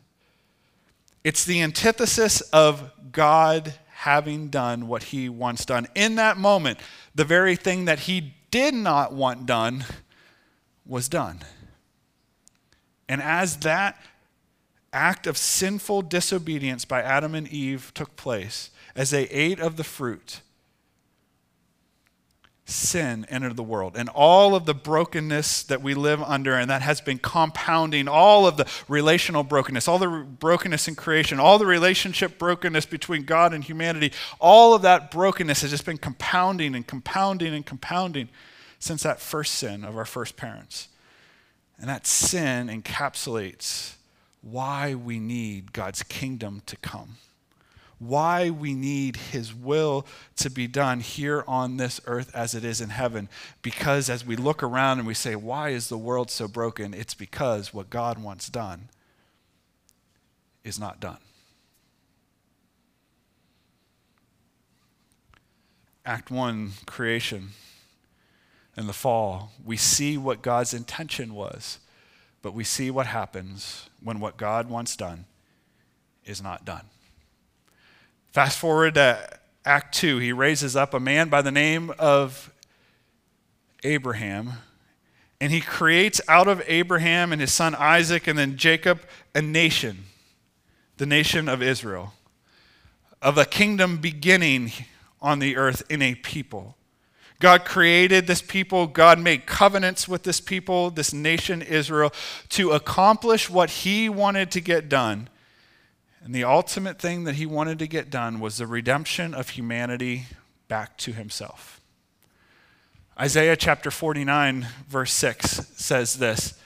It's 1.25 1.45
the 1.45 1.61
antithesis 1.61 2.41
of 2.41 2.91
God 3.13 3.75
having 3.99 4.47
done 4.47 4.87
what 4.87 5.03
he 5.03 5.29
wants 5.29 5.65
done. 5.65 5.85
In 5.97 6.15
that 6.15 6.37
moment, 6.37 6.79
the 7.17 7.25
very 7.25 7.57
thing 7.57 7.87
that 7.87 7.99
he 7.99 8.33
did 8.53 8.73
not 8.73 9.13
want 9.13 9.45
done 9.45 9.85
was 10.87 11.09
done. 11.09 11.41
And 13.09 13.21
as 13.21 13.57
that 13.59 14.01
act 14.93 15.27
of 15.27 15.37
sinful 15.37 16.03
disobedience 16.03 16.85
by 16.85 17.03
Adam 17.03 17.35
and 17.35 17.49
Eve 17.49 17.91
took 17.93 18.15
place, 18.15 18.71
as 18.95 19.11
they 19.11 19.25
ate 19.31 19.59
of 19.59 19.77
the 19.77 19.83
fruit, 19.83 20.43
sin 22.69 23.27
entered 23.31 23.57
the 23.57 23.63
world. 23.63 23.97
And 23.97 24.09
all 24.11 24.55
of 24.55 24.67
the 24.67 24.75
brokenness 24.75 25.63
that 25.65 25.81
we 25.81 25.95
live 25.95 26.23
under 26.23 26.55
and 26.55 26.71
that 26.71 26.83
has 26.83 27.01
been 27.01 27.19
compounding 27.19 28.09
all 28.09 28.47
of 28.47 28.59
the 28.59 28.69
relational 28.89 29.43
brokenness 29.43 29.89
all 29.89 29.99
the 29.99 30.09
brokenness 30.09 30.87
in 30.87 30.95
creation 30.95 31.41
all 31.41 31.59
the 31.59 31.65
relationship 31.65 32.39
brokenness 32.39 32.85
between 32.85 33.23
god 33.23 33.55
and 33.55 33.65
humanity 33.65 34.13
all 34.39 34.75
of 34.75 34.83
that 34.83 35.11
brokenness 35.11 35.63
has 35.63 35.71
just 35.71 35.87
been 35.87 35.97
compounding 35.97 36.75
and 36.75 36.87
compounding 36.87 37.55
and 37.55 37.65
compounding 37.65 38.29
since 38.79 39.03
that 39.03 39.19
first 39.19 39.55
sin 39.55 39.83
of 39.83 39.97
our 39.97 40.05
first 40.05 40.37
parents. 40.37 40.89
And 41.81 41.89
that 41.89 42.07
sin 42.07 42.69
encapsulates 42.69 43.95
why 44.43 44.95
we 44.95 45.19
need 45.19 45.73
god's 45.73 46.03
kingdom 46.03 46.63
to 46.67 46.77
come 46.77 47.17
why 47.99 48.51
we 48.51 48.75
need 48.75 49.17
His 49.17 49.55
will 49.55 50.07
to 50.37 50.51
be 50.51 50.67
done 50.67 51.01
here 51.01 51.45
on 51.47 51.77
this 51.77 52.01
earth 52.07 52.31
as 52.35 52.55
it 52.55 52.65
is 52.65 52.81
in 52.81 52.91
heaven. 52.91 53.29
Because 53.63 54.09
as 54.09 54.25
we 54.25 54.37
look 54.37 54.63
around 54.63 54.99
and 54.99 55.07
we 55.07 55.15
say, 55.15 55.35
Why 55.35 55.71
is 55.71 55.89
the 55.89 55.99
world 55.99 56.31
so 56.31 56.49
broken? 56.49 56.95
It's 56.95 57.15
because 57.15 57.75
what 57.75 57.91
God 57.91 58.19
wants 58.19 58.49
done 58.49 58.89
is 60.65 60.79
not 60.79 61.01
done. 61.01 61.19
Act 66.05 66.31
1, 66.31 66.73
creation 66.87 67.51
and 68.79 68.89
the 68.89 68.93
fall, 68.93 69.51
we 69.65 69.77
see 69.77 70.17
what 70.17 70.41
God's 70.41 70.73
intention 70.73 71.35
was, 71.35 71.81
but 72.43 72.55
we 72.55 72.63
see 72.63 72.93
what 72.93 73.07
happens 73.07 73.91
when 74.01 74.21
what 74.21 74.37
God 74.37 74.71
wants 74.71 74.95
done 74.95 75.25
is 76.25 76.41
not 76.41 76.65
done. 76.65 76.85
Fast 78.39 78.61
forward 78.61 78.95
to 78.95 79.19
Act 79.65 79.97
2. 79.97 80.19
He 80.19 80.33
raises 80.33 80.77
up 80.77 80.95
a 80.95 81.01
man 81.01 81.29
by 81.29 81.43
the 81.43 81.51
name 81.51 81.93
of 81.99 82.53
Abraham, 83.83 84.53
and 85.41 85.51
he 85.51 85.61
creates 85.61 86.21
out 86.29 86.47
of 86.47 86.63
Abraham 86.69 87.33
and 87.33 87.41
his 87.41 87.53
son 87.53 87.75
Isaac 87.75 88.29
and 88.29 88.39
then 88.39 88.57
Jacob 88.57 89.01
a 89.35 89.43
nation, 89.43 90.05
the 90.99 91.05
nation 91.05 91.49
of 91.49 91.65
Israel, 91.65 92.13
of 93.21 93.39
a 93.39 93.45
kingdom 93.45 93.97
beginning 93.97 94.71
on 95.21 95.41
the 95.41 95.57
earth 95.57 95.83
in 95.91 96.01
a 96.01 96.15
people. 96.15 96.77
God 97.41 97.65
created 97.65 98.29
this 98.29 98.41
people. 98.41 98.87
God 98.87 99.19
made 99.19 99.47
covenants 99.47 100.07
with 100.07 100.23
this 100.23 100.41
people, 100.41 100.91
this 100.91 101.13
nation, 101.13 101.61
Israel, 101.61 102.13
to 102.51 102.71
accomplish 102.71 103.51
what 103.51 103.69
he 103.69 104.09
wanted 104.09 104.53
to 104.53 104.61
get 104.61 104.89
done 104.89 105.29
and 106.23 106.35
the 106.35 106.45
ultimate 106.45 106.99
thing 106.99 107.25
that 107.25 107.37
he 107.37 107.47
wanted 107.47 107.79
to 107.79 107.87
get 107.87 108.11
done 108.11 108.41
was 108.41 108.59
the 108.59 108.67
redemption 108.67 109.35
of 109.35 109.51
humanity 109.51 110.27
back 110.67 110.97
to 110.99 111.13
himself. 111.13 111.81
Isaiah 113.19 113.57
chapter 113.57 113.91
49, 113.91 114.67
verse 114.89 115.13
6 115.13 115.73
says 115.77 116.19
this 116.19 116.59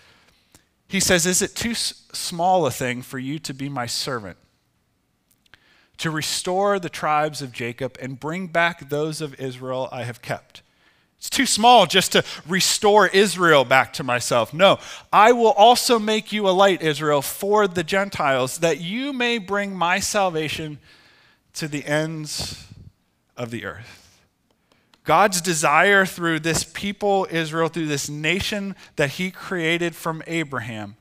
He 0.88 1.00
says, 1.00 1.26
Is 1.26 1.42
it 1.42 1.54
too 1.54 1.74
small 1.74 2.66
a 2.66 2.70
thing 2.70 3.02
for 3.02 3.18
you 3.18 3.38
to 3.40 3.54
be 3.54 3.68
my 3.68 3.86
servant? 3.86 4.36
To 5.98 6.10
restore 6.10 6.78
the 6.78 6.88
tribes 6.88 7.42
of 7.42 7.52
Jacob 7.52 7.96
and 8.00 8.18
bring 8.18 8.48
back 8.48 8.88
those 8.88 9.20
of 9.20 9.38
Israel 9.38 9.88
I 9.92 10.04
have 10.04 10.20
kept. 10.20 10.61
It's 11.22 11.30
too 11.30 11.46
small 11.46 11.86
just 11.86 12.10
to 12.12 12.24
restore 12.48 13.06
Israel 13.06 13.64
back 13.64 13.92
to 13.92 14.02
myself. 14.02 14.52
No, 14.52 14.80
I 15.12 15.30
will 15.30 15.52
also 15.52 16.00
make 16.00 16.32
you 16.32 16.48
a 16.48 16.50
light, 16.50 16.82
Israel, 16.82 17.22
for 17.22 17.68
the 17.68 17.84
Gentiles, 17.84 18.58
that 18.58 18.80
you 18.80 19.12
may 19.12 19.38
bring 19.38 19.72
my 19.72 20.00
salvation 20.00 20.80
to 21.52 21.68
the 21.68 21.84
ends 21.84 22.66
of 23.36 23.52
the 23.52 23.64
earth. 23.64 24.20
God's 25.04 25.40
desire 25.40 26.04
through 26.04 26.40
this 26.40 26.64
people, 26.64 27.28
Israel, 27.30 27.68
through 27.68 27.86
this 27.86 28.08
nation 28.08 28.74
that 28.96 29.10
he 29.10 29.30
created 29.30 29.94
from 29.94 30.24
Abraham, 30.26 30.96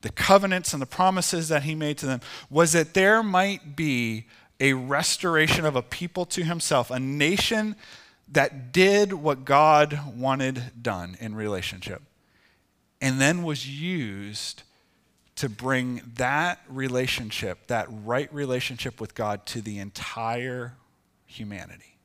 the 0.00 0.10
covenants 0.10 0.72
and 0.72 0.82
the 0.82 0.86
promises 0.86 1.48
that 1.48 1.62
he 1.62 1.76
made 1.76 1.96
to 1.98 2.06
them, 2.06 2.20
was 2.50 2.72
that 2.72 2.94
there 2.94 3.22
might 3.22 3.76
be 3.76 4.26
a 4.58 4.72
restoration 4.72 5.64
of 5.64 5.76
a 5.76 5.82
people 5.82 6.26
to 6.26 6.42
himself, 6.42 6.90
a 6.90 6.98
nation 6.98 7.76
that 8.32 8.72
did 8.72 9.12
what 9.12 9.44
God 9.44 10.16
wanted 10.16 10.62
done 10.82 11.16
in 11.20 11.34
relationship 11.34 12.02
and 13.00 13.20
then 13.20 13.42
was 13.42 13.68
used 13.68 14.62
to 15.36 15.48
bring 15.48 16.02
that 16.16 16.60
relationship, 16.68 17.66
that 17.68 17.88
right 18.04 18.32
relationship 18.32 19.00
with 19.00 19.14
God, 19.14 19.46
to 19.46 19.62
the 19.62 19.78
entire 19.78 20.74
humanity. 21.26 21.96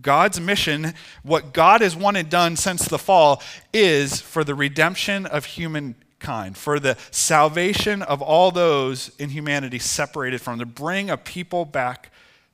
God's 0.00 0.40
mission, 0.40 0.94
what 1.22 1.52
God 1.52 1.80
has 1.80 1.94
wanted 1.96 2.30
done 2.30 2.56
since 2.56 2.86
the 2.86 2.98
fall, 2.98 3.42
is 3.72 4.20
for 4.20 4.44
the 4.44 4.54
redemption 4.54 5.26
of 5.26 5.44
humankind, 5.44 6.56
for 6.56 6.80
the 6.80 6.96
salvation 7.10 8.02
of 8.02 8.22
all 8.22 8.50
those 8.50 9.10
in 9.18 9.30
humanity 9.30 9.78
separated 9.78 10.40
from, 10.40 10.58
to 10.58 10.66
bring 10.66 11.10
a 11.10 11.16
people 11.16 11.64
back 11.64 12.12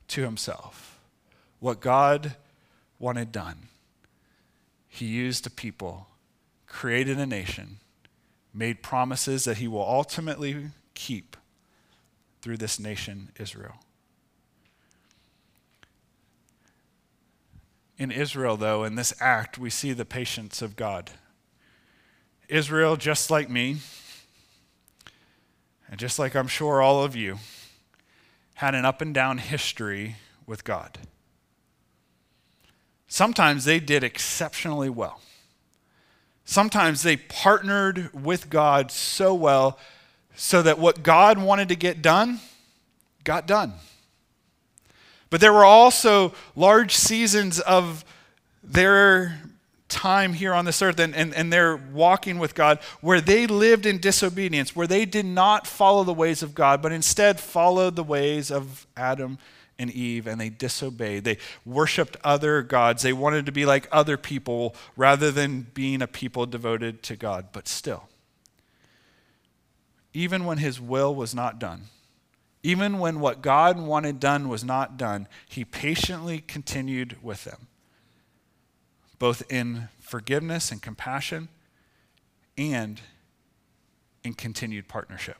to 0.09 0.21
himself. 0.23 0.99
What 1.59 1.79
God 1.79 2.35
wanted 3.03 3.33
done, 3.33 3.67
he 4.87 5.05
used 5.05 5.45
a 5.45 5.49
people, 5.49 6.07
created 6.67 7.19
a 7.19 7.25
nation, 7.25 7.79
made 8.53 8.81
promises 8.81 9.43
that 9.43 9.57
he 9.57 9.67
will 9.67 9.81
ultimately 9.81 10.67
keep 10.93 11.35
through 12.41 12.55
this 12.55 12.79
nation, 12.79 13.29
Israel. 13.37 13.75
In 17.97 18.09
Israel, 18.09 18.55
though, 18.55 18.85
in 18.85 18.95
this 18.95 19.13
act, 19.19 19.57
we 19.57 19.69
see 19.69 19.91
the 19.91 20.05
patience 20.05 20.61
of 20.61 20.77
God. 20.77 21.11
Israel, 22.47 22.95
just 22.95 23.29
like 23.29 23.49
me, 23.49 23.77
and 25.89 25.99
just 25.99 26.19
like 26.19 26.35
I'm 26.35 26.47
sure 26.47 26.81
all 26.81 27.03
of 27.03 27.17
you, 27.17 27.39
had 28.55 28.75
an 28.75 28.85
up 28.85 29.01
and 29.01 29.13
down 29.13 29.39
history 29.39 30.15
with 30.47 30.63
God. 30.63 30.99
Sometimes 33.13 33.65
they 33.65 33.79
did 33.79 34.03
exceptionally 34.03 34.89
well. 34.89 35.21
Sometimes 36.45 37.03
they 37.03 37.15
partnered 37.15 38.11
with 38.11 38.49
God 38.49 38.89
so 38.89 39.35
well 39.35 39.77
so 40.33 40.63
that 40.63 40.79
what 40.79 41.03
God 41.03 41.37
wanted 41.37 41.69
to 41.69 41.75
get 41.75 42.01
done 42.01 42.39
got 43.23 43.45
done. 43.45 43.73
But 45.29 45.41
there 45.41 45.53
were 45.53 45.63
also 45.63 46.33
large 46.55 46.95
seasons 46.95 47.59
of 47.59 48.03
their 48.63 49.39
time 49.89 50.33
here 50.33 50.55
on 50.55 50.65
this 50.65 50.81
earth 50.81 50.99
and, 50.99 51.13
and, 51.15 51.35
and 51.35 51.53
they're 51.53 51.77
walking 51.77 52.39
with 52.39 52.55
God 52.55 52.79
where 52.99 53.21
they 53.21 53.45
lived 53.45 53.85
in 53.85 53.99
disobedience, 53.99 54.75
where 54.75 54.87
they 54.87 55.05
did 55.05 55.27
not 55.27 55.67
follow 55.67 56.03
the 56.03 56.15
ways 56.15 56.41
of 56.41 56.55
God, 56.55 56.81
but 56.81 56.91
instead 56.91 57.39
followed 57.39 57.95
the 57.95 58.03
ways 58.03 58.49
of 58.49 58.87
Adam 58.97 59.37
and 59.79 59.91
Eve 59.91 60.27
and 60.27 60.39
they 60.39 60.49
disobeyed. 60.49 61.23
They 61.23 61.37
worshiped 61.65 62.17
other 62.23 62.61
gods. 62.61 63.03
They 63.03 63.13
wanted 63.13 63.45
to 63.45 63.51
be 63.51 63.65
like 63.65 63.87
other 63.91 64.17
people 64.17 64.75
rather 64.95 65.31
than 65.31 65.67
being 65.73 66.01
a 66.01 66.07
people 66.07 66.45
devoted 66.45 67.03
to 67.03 67.15
God. 67.15 67.47
But 67.51 67.67
still, 67.67 68.07
even 70.13 70.45
when 70.45 70.59
his 70.59 70.79
will 70.79 71.13
was 71.13 71.33
not 71.33 71.59
done, 71.59 71.83
even 72.61 72.99
when 72.99 73.19
what 73.19 73.41
God 73.41 73.79
wanted 73.79 74.19
done 74.19 74.47
was 74.47 74.63
not 74.63 74.97
done, 74.97 75.27
he 75.47 75.65
patiently 75.65 76.39
continued 76.39 77.17
with 77.21 77.43
them, 77.43 77.67
both 79.19 79.43
in 79.51 79.89
forgiveness 79.99 80.71
and 80.71 80.81
compassion 80.81 81.49
and 82.57 83.01
in 84.23 84.33
continued 84.33 84.87
partnership. 84.87 85.37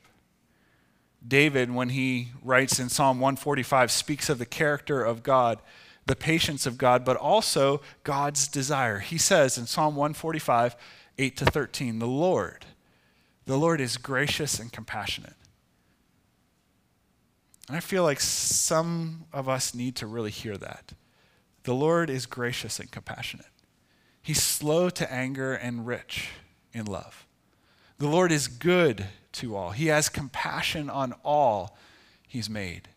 David, 1.26 1.70
when 1.74 1.90
he 1.90 2.28
writes 2.42 2.78
in 2.78 2.88
Psalm 2.88 3.18
145, 3.18 3.90
speaks 3.90 4.28
of 4.28 4.38
the 4.38 4.46
character 4.46 5.02
of 5.02 5.22
God, 5.22 5.60
the 6.06 6.16
patience 6.16 6.66
of 6.66 6.76
God, 6.76 7.04
but 7.04 7.16
also 7.16 7.80
God's 8.02 8.46
desire. 8.46 8.98
He 8.98 9.16
says 9.16 9.56
in 9.56 9.66
Psalm 9.66 9.96
145, 9.96 10.76
8 11.16 11.36
to 11.38 11.46
13, 11.46 11.98
the 11.98 12.06
Lord, 12.06 12.66
the 13.46 13.56
Lord 13.56 13.80
is 13.80 13.96
gracious 13.96 14.58
and 14.58 14.70
compassionate. 14.70 15.36
And 17.68 17.76
I 17.76 17.80
feel 17.80 18.02
like 18.02 18.20
some 18.20 19.24
of 19.32 19.48
us 19.48 19.74
need 19.74 19.96
to 19.96 20.06
really 20.06 20.30
hear 20.30 20.56
that. 20.58 20.92
The 21.62 21.74
Lord 21.74 22.10
is 22.10 22.26
gracious 22.26 22.78
and 22.78 22.90
compassionate. 22.90 23.46
He's 24.20 24.42
slow 24.42 24.90
to 24.90 25.10
anger 25.10 25.54
and 25.54 25.86
rich 25.86 26.28
in 26.72 26.84
love. 26.84 27.23
The 27.98 28.08
Lord 28.08 28.32
is 28.32 28.48
good 28.48 29.06
to 29.32 29.56
all. 29.56 29.70
He 29.70 29.86
has 29.86 30.08
compassion 30.08 30.90
on 30.90 31.14
all 31.24 31.76
he's 32.26 32.50
made. 32.50 32.88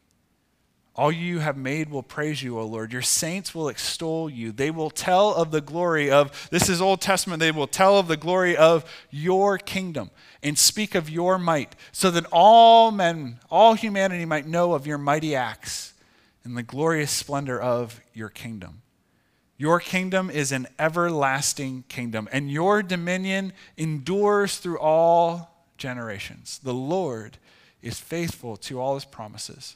All 0.95 1.11
you 1.11 1.39
have 1.39 1.55
made 1.55 1.91
will 1.91 2.01
praise 2.01 2.41
you, 2.41 2.57
O 2.57 2.65
Lord. 2.65 2.91
Your 2.91 3.03
saints 3.03 3.53
will 3.53 3.69
extol 3.69 4.27
you. 4.27 4.51
They 4.51 4.71
will 4.71 4.89
tell 4.89 5.35
of 5.35 5.51
the 5.51 5.61
glory 5.61 6.09
of, 6.09 6.49
this 6.49 6.69
is 6.69 6.81
Old 6.81 7.01
Testament, 7.01 7.39
they 7.39 7.51
will 7.51 7.67
tell 7.67 7.99
of 7.99 8.07
the 8.07 8.17
glory 8.17 8.57
of 8.57 8.83
your 9.11 9.59
kingdom 9.59 10.09
and 10.41 10.57
speak 10.57 10.95
of 10.95 11.07
your 11.07 11.37
might, 11.37 11.75
so 11.91 12.09
that 12.09 12.25
all 12.31 12.89
men, 12.89 13.39
all 13.51 13.75
humanity 13.75 14.25
might 14.25 14.47
know 14.47 14.73
of 14.73 14.87
your 14.87 14.97
mighty 14.97 15.35
acts 15.35 15.93
and 16.43 16.57
the 16.57 16.63
glorious 16.63 17.11
splendor 17.11 17.61
of 17.61 18.01
your 18.15 18.29
kingdom. 18.29 18.81
Your 19.57 19.79
kingdom 19.79 20.29
is 20.29 20.51
an 20.51 20.67
everlasting 20.77 21.83
kingdom, 21.89 22.29
and 22.31 22.51
your 22.51 22.83
dominion 22.83 23.53
endures 23.75 24.57
through 24.59 24.79
all 24.79 25.65
generations. 25.77 26.59
The 26.63 26.75
Lord 26.75 27.37
is 27.81 27.99
faithful 27.99 28.55
to 28.57 28.79
all 28.79 28.93
his 28.93 29.05
promises, 29.05 29.75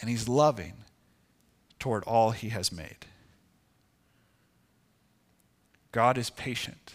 and 0.00 0.08
he's 0.08 0.28
loving 0.28 0.74
toward 1.80 2.04
all 2.04 2.30
he 2.30 2.50
has 2.50 2.70
made. 2.70 3.06
God 5.90 6.16
is 6.16 6.30
patient, 6.30 6.94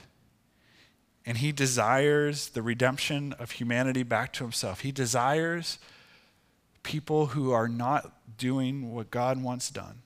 and 1.26 1.38
he 1.40 1.52
desires 1.52 2.50
the 2.50 2.62
redemption 2.62 3.34
of 3.34 3.52
humanity 3.52 4.04
back 4.04 4.32
to 4.34 4.46
himself. 4.46 4.80
He 4.80 4.94
desires 4.94 5.78
people 6.84 7.28
who 7.28 7.52
are 7.52 7.68
not 7.68 8.38
doing 8.38 8.94
what 8.94 9.12
God 9.12 9.44
wants 9.44 9.70
done 9.70 10.04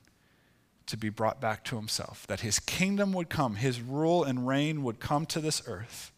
to 0.86 0.96
be 0.96 1.08
brought 1.08 1.40
back 1.40 1.64
to 1.64 1.76
himself, 1.76 2.26
that 2.26 2.40
his 2.40 2.58
kingdom 2.58 3.12
would 3.12 3.28
come, 3.28 3.56
his 3.56 3.80
rule 3.80 4.24
and 4.24 4.46
reign 4.46 4.82
would 4.82 5.00
come 5.00 5.26
to 5.26 5.40
this 5.40 5.62
earth, 5.66 6.12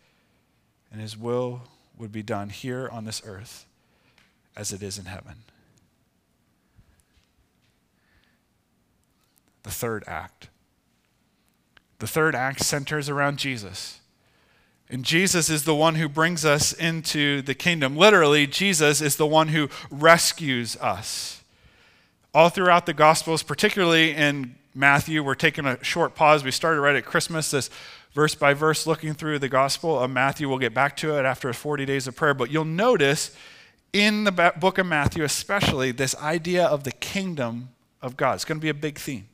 and 0.91 1.01
his 1.01 1.17
will 1.17 1.63
would 1.97 2.13
be 2.13 2.23
done 2.23 2.49
here 2.49 2.89
on 2.91 3.05
this 3.05 3.23
earth 3.25 3.67
as 4.57 4.73
it 4.73 4.83
is 4.83 4.99
in 4.99 5.05
heaven. 5.05 5.45
The 9.63 9.71
third 9.71 10.05
act. 10.07 10.49
The 11.99 12.07
third 12.07 12.35
act 12.35 12.61
centers 12.61 13.09
around 13.09 13.39
Jesus. 13.39 14.01
And 14.91 15.05
Jesus 15.05 15.49
is 15.49 15.65
the 15.65 15.75
one 15.75 15.95
who 15.95 16.09
brings 16.09 16.45
us 16.45 16.73
into 16.73 17.43
the 17.43 17.55
kingdom. 17.55 17.97
Literally, 17.97 18.47
Jesus 18.47 19.01
is 19.01 19.17
the 19.17 19.27
one 19.27 19.49
who 19.49 19.69
rescues 19.91 20.77
us. 20.77 21.44
All 22.35 22.49
throughout 22.49 22.85
the 22.85 22.95
Gospels, 22.95 23.45
particularly 23.45 24.13
in 24.13 24.57
Matthew, 24.75 25.23
we're 25.23 25.37
taking 25.37 25.67
a 25.67 25.83
short 25.85 26.17
pause. 26.17 26.43
We 26.43 26.51
started 26.51 26.81
right 26.81 26.97
at 26.97 27.05
Christmas, 27.05 27.53
this 27.53 27.71
verse 28.13 28.35
by 28.35 28.55
verse 28.55 28.89
looking 28.89 29.15
through 29.15 29.39
the 29.39 29.49
Gospel 29.49 30.01
of 30.01 30.11
Matthew. 30.11 30.49
We'll 30.49 30.59
get 30.59 30.75
back 30.75 30.97
to 30.97 31.17
it 31.17 31.25
after 31.25 31.53
40 31.53 31.87
days 31.87 32.09
of 32.09 32.17
prayer. 32.17 32.35
But 32.35 32.51
you'll 32.51 32.65
notice 32.65 33.37
in 33.93 34.25
the 34.25 34.53
book 34.59 34.79
of 34.79 34.87
Matthew, 34.87 35.23
especially, 35.23 35.93
this 35.93 36.17
idea 36.17 36.67
of 36.67 36.83
the 36.83 36.91
kingdom 36.91 37.69
of 38.03 38.17
God. 38.17 38.35
It's 38.35 38.45
going 38.45 38.59
to 38.59 38.63
be 38.63 38.69
a 38.69 38.75
big 38.75 38.99
theme. 38.99 39.29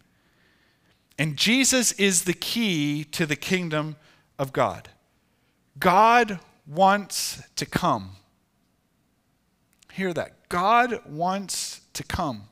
And 1.19 1.39
Jesus 1.39 1.93
is 1.93 2.25
the 2.25 2.35
key 2.35 3.05
to 3.13 3.25
the 3.25 3.35
kingdom 3.35 3.97
of 4.39 4.53
God. 4.53 4.91
God 5.79 6.39
wants 6.67 7.43
to 7.57 7.65
come. 7.65 8.17
Hear 9.91 10.13
that. 10.13 10.51
God 10.51 11.01
wants 11.07 11.81
to 11.95 12.05
come. 12.05 12.43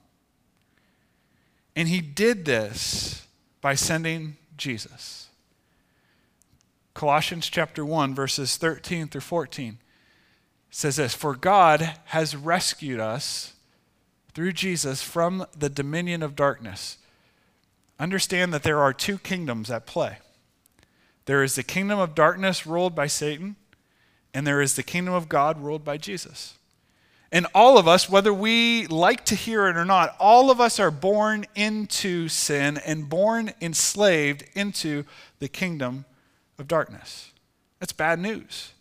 And 1.78 1.86
he 1.86 2.00
did 2.00 2.44
this 2.44 3.28
by 3.60 3.76
sending 3.76 4.36
Jesus. 4.56 5.28
Colossians 6.92 7.48
chapter 7.48 7.84
1, 7.84 8.16
verses 8.16 8.56
13 8.56 9.06
through 9.06 9.20
14 9.20 9.78
says 10.70 10.96
this 10.96 11.14
For 11.14 11.36
God 11.36 11.94
has 12.06 12.34
rescued 12.34 12.98
us 12.98 13.52
through 14.34 14.54
Jesus 14.54 15.02
from 15.02 15.46
the 15.56 15.68
dominion 15.68 16.24
of 16.24 16.34
darkness. 16.34 16.98
Understand 18.00 18.52
that 18.52 18.64
there 18.64 18.80
are 18.80 18.92
two 18.92 19.16
kingdoms 19.16 19.70
at 19.70 19.86
play 19.86 20.18
there 21.26 21.44
is 21.44 21.54
the 21.54 21.62
kingdom 21.62 22.00
of 22.00 22.16
darkness 22.16 22.66
ruled 22.66 22.96
by 22.96 23.06
Satan, 23.06 23.54
and 24.34 24.44
there 24.44 24.60
is 24.60 24.74
the 24.74 24.82
kingdom 24.82 25.14
of 25.14 25.28
God 25.28 25.62
ruled 25.62 25.84
by 25.84 25.96
Jesus. 25.96 26.57
And 27.30 27.46
all 27.54 27.76
of 27.76 27.86
us, 27.86 28.08
whether 28.08 28.32
we 28.32 28.86
like 28.86 29.24
to 29.26 29.34
hear 29.34 29.68
it 29.68 29.76
or 29.76 29.84
not, 29.84 30.16
all 30.18 30.50
of 30.50 30.60
us 30.60 30.80
are 30.80 30.90
born 30.90 31.44
into 31.54 32.28
sin 32.28 32.78
and 32.86 33.08
born 33.08 33.52
enslaved 33.60 34.44
into 34.54 35.04
the 35.38 35.48
kingdom 35.48 36.06
of 36.58 36.66
darkness. 36.66 37.32
That's 37.80 37.92
bad 37.92 38.18
news. 38.18 38.72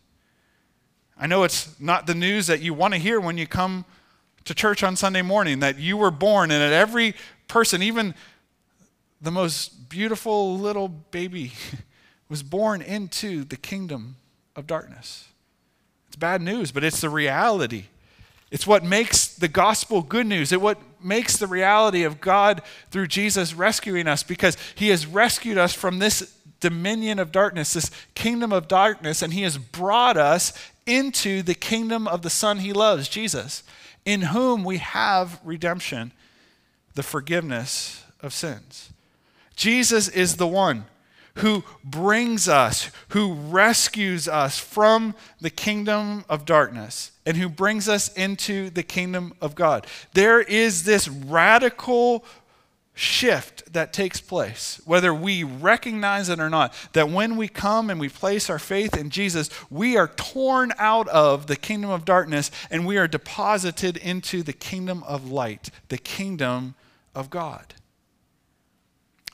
I 1.19 1.27
know 1.27 1.43
it's 1.43 1.79
not 1.79 2.07
the 2.07 2.15
news 2.15 2.47
that 2.47 2.61
you 2.61 2.73
want 2.73 2.93
to 2.93 2.99
hear 2.99 3.19
when 3.19 3.37
you 3.37 3.47
come 3.47 3.85
to 4.45 4.53
church 4.53 4.81
on 4.81 4.95
Sunday 4.95 5.21
morning, 5.21 5.59
that 5.59 5.77
you 5.77 5.97
were 5.97 6.11
born 6.11 6.51
and 6.51 6.61
that 6.61 6.71
every 6.71 7.15
person, 7.49 7.81
even 7.83 8.15
the 9.19 9.31
most 9.31 9.89
beautiful 9.89 10.57
little 10.57 10.87
baby, 10.87 11.51
was 12.29 12.43
born 12.43 12.81
into 12.81 13.43
the 13.43 13.57
kingdom 13.57 14.15
of 14.55 14.67
darkness. 14.67 15.27
It's 16.07 16.15
bad 16.15 16.41
news, 16.41 16.71
but 16.71 16.83
it's 16.83 17.01
the 17.01 17.09
reality. 17.09 17.85
It's 18.49 18.65
what 18.65 18.83
makes 18.83 19.27
the 19.27 19.47
gospel 19.47 20.01
good 20.01 20.25
news. 20.25 20.51
It 20.51 20.61
what 20.61 20.79
makes 21.03 21.37
the 21.37 21.47
reality 21.47 22.03
of 22.03 22.21
God 22.21 22.61
through 22.91 23.07
Jesus 23.07 23.53
rescuing 23.53 24.07
us 24.07 24.23
because 24.23 24.57
he 24.75 24.89
has 24.89 25.05
rescued 25.05 25.57
us 25.57 25.73
from 25.73 25.99
this 25.99 26.33
dominion 26.59 27.19
of 27.19 27.31
darkness, 27.31 27.73
this 27.73 27.91
kingdom 28.15 28.51
of 28.51 28.67
darkness, 28.67 29.21
and 29.21 29.33
he 29.33 29.43
has 29.43 29.57
brought 29.57 30.17
us 30.17 30.53
into 30.85 31.41
the 31.43 31.53
kingdom 31.53 32.07
of 32.07 32.21
the 32.21 32.29
Son 32.29 32.59
he 32.59 32.73
loves, 32.73 33.09
Jesus, 33.09 33.63
in 34.05 34.21
whom 34.21 34.63
we 34.63 34.77
have 34.77 35.39
redemption, 35.43 36.13
the 36.95 37.03
forgiveness 37.03 38.03
of 38.21 38.33
sins. 38.33 38.91
Jesus 39.55 40.07
is 40.07 40.37
the 40.37 40.47
one 40.47 40.85
who 41.37 41.63
brings 41.83 42.47
us, 42.47 42.91
who 43.09 43.33
rescues 43.33 44.27
us 44.27 44.59
from 44.59 45.15
the 45.39 45.49
kingdom 45.49 46.25
of 46.29 46.45
darkness, 46.45 47.11
and 47.25 47.37
who 47.37 47.49
brings 47.49 47.87
us 47.89 48.13
into 48.13 48.69
the 48.69 48.83
kingdom 48.83 49.33
of 49.41 49.55
God. 49.55 49.87
There 50.13 50.41
is 50.41 50.83
this 50.83 51.07
radical 51.07 52.25
shift 52.97 53.71
that 53.71 53.93
takes 53.93 54.19
place, 54.19 54.81
whether 54.85 55.13
we 55.13 55.43
recognize 55.43 56.29
it 56.29 56.39
or 56.39 56.49
not, 56.49 56.73
that 56.93 57.09
when 57.09 57.37
we 57.37 57.47
come 57.47 57.91
and 57.91 57.99
we 57.99 58.09
place 58.09 58.49
our 58.49 58.57
faith 58.57 58.97
in 58.97 59.11
Jesus, 59.11 59.49
we 59.69 59.95
are 59.95 60.07
torn 60.07 60.73
out 60.79 61.07
of 61.09 61.45
the 61.45 61.55
kingdom 61.55 61.91
of 61.91 62.05
darkness 62.05 62.49
and 62.71 62.87
we 62.87 62.97
are 62.97 63.07
deposited 63.07 63.97
into 63.97 64.41
the 64.41 64.53
kingdom 64.53 65.03
of 65.03 65.29
light, 65.29 65.69
the 65.89 65.97
kingdom 65.99 66.73
of 67.13 67.29
God. 67.29 67.75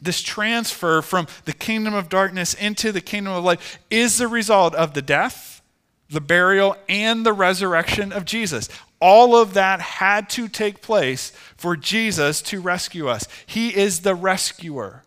This 0.04 0.22
transfer 0.22 1.02
from 1.02 1.28
the 1.46 1.54
kingdom 1.54 1.94
of 1.94 2.10
darkness 2.10 2.54
into 2.54 2.92
the 2.92 3.00
kingdom 3.00 3.32
of 3.32 3.44
light 3.46 3.62
is 3.90 4.18
the 4.18 4.28
result 4.28 4.76
of 4.76 4.94
the 4.94 5.02
death, 5.02 5.62
the 6.10 6.20
burial, 6.20 6.76
and 6.90 7.26
the 7.26 7.32
resurrection 7.32 8.12
of 8.12 8.26
Jesus. 8.26 8.68
All 9.00 9.34
of 9.38 9.54
that 9.54 9.80
had 9.80 10.30
to 10.32 10.50
take 10.50 10.82
place 10.82 11.32
for 11.56 11.78
Jesus 11.78 12.42
to 12.44 12.60
rescue 12.60 13.08
us. 13.08 13.30
He 13.46 13.74
is 13.76 14.02
the 14.02 14.14
rescuer. 14.14 15.06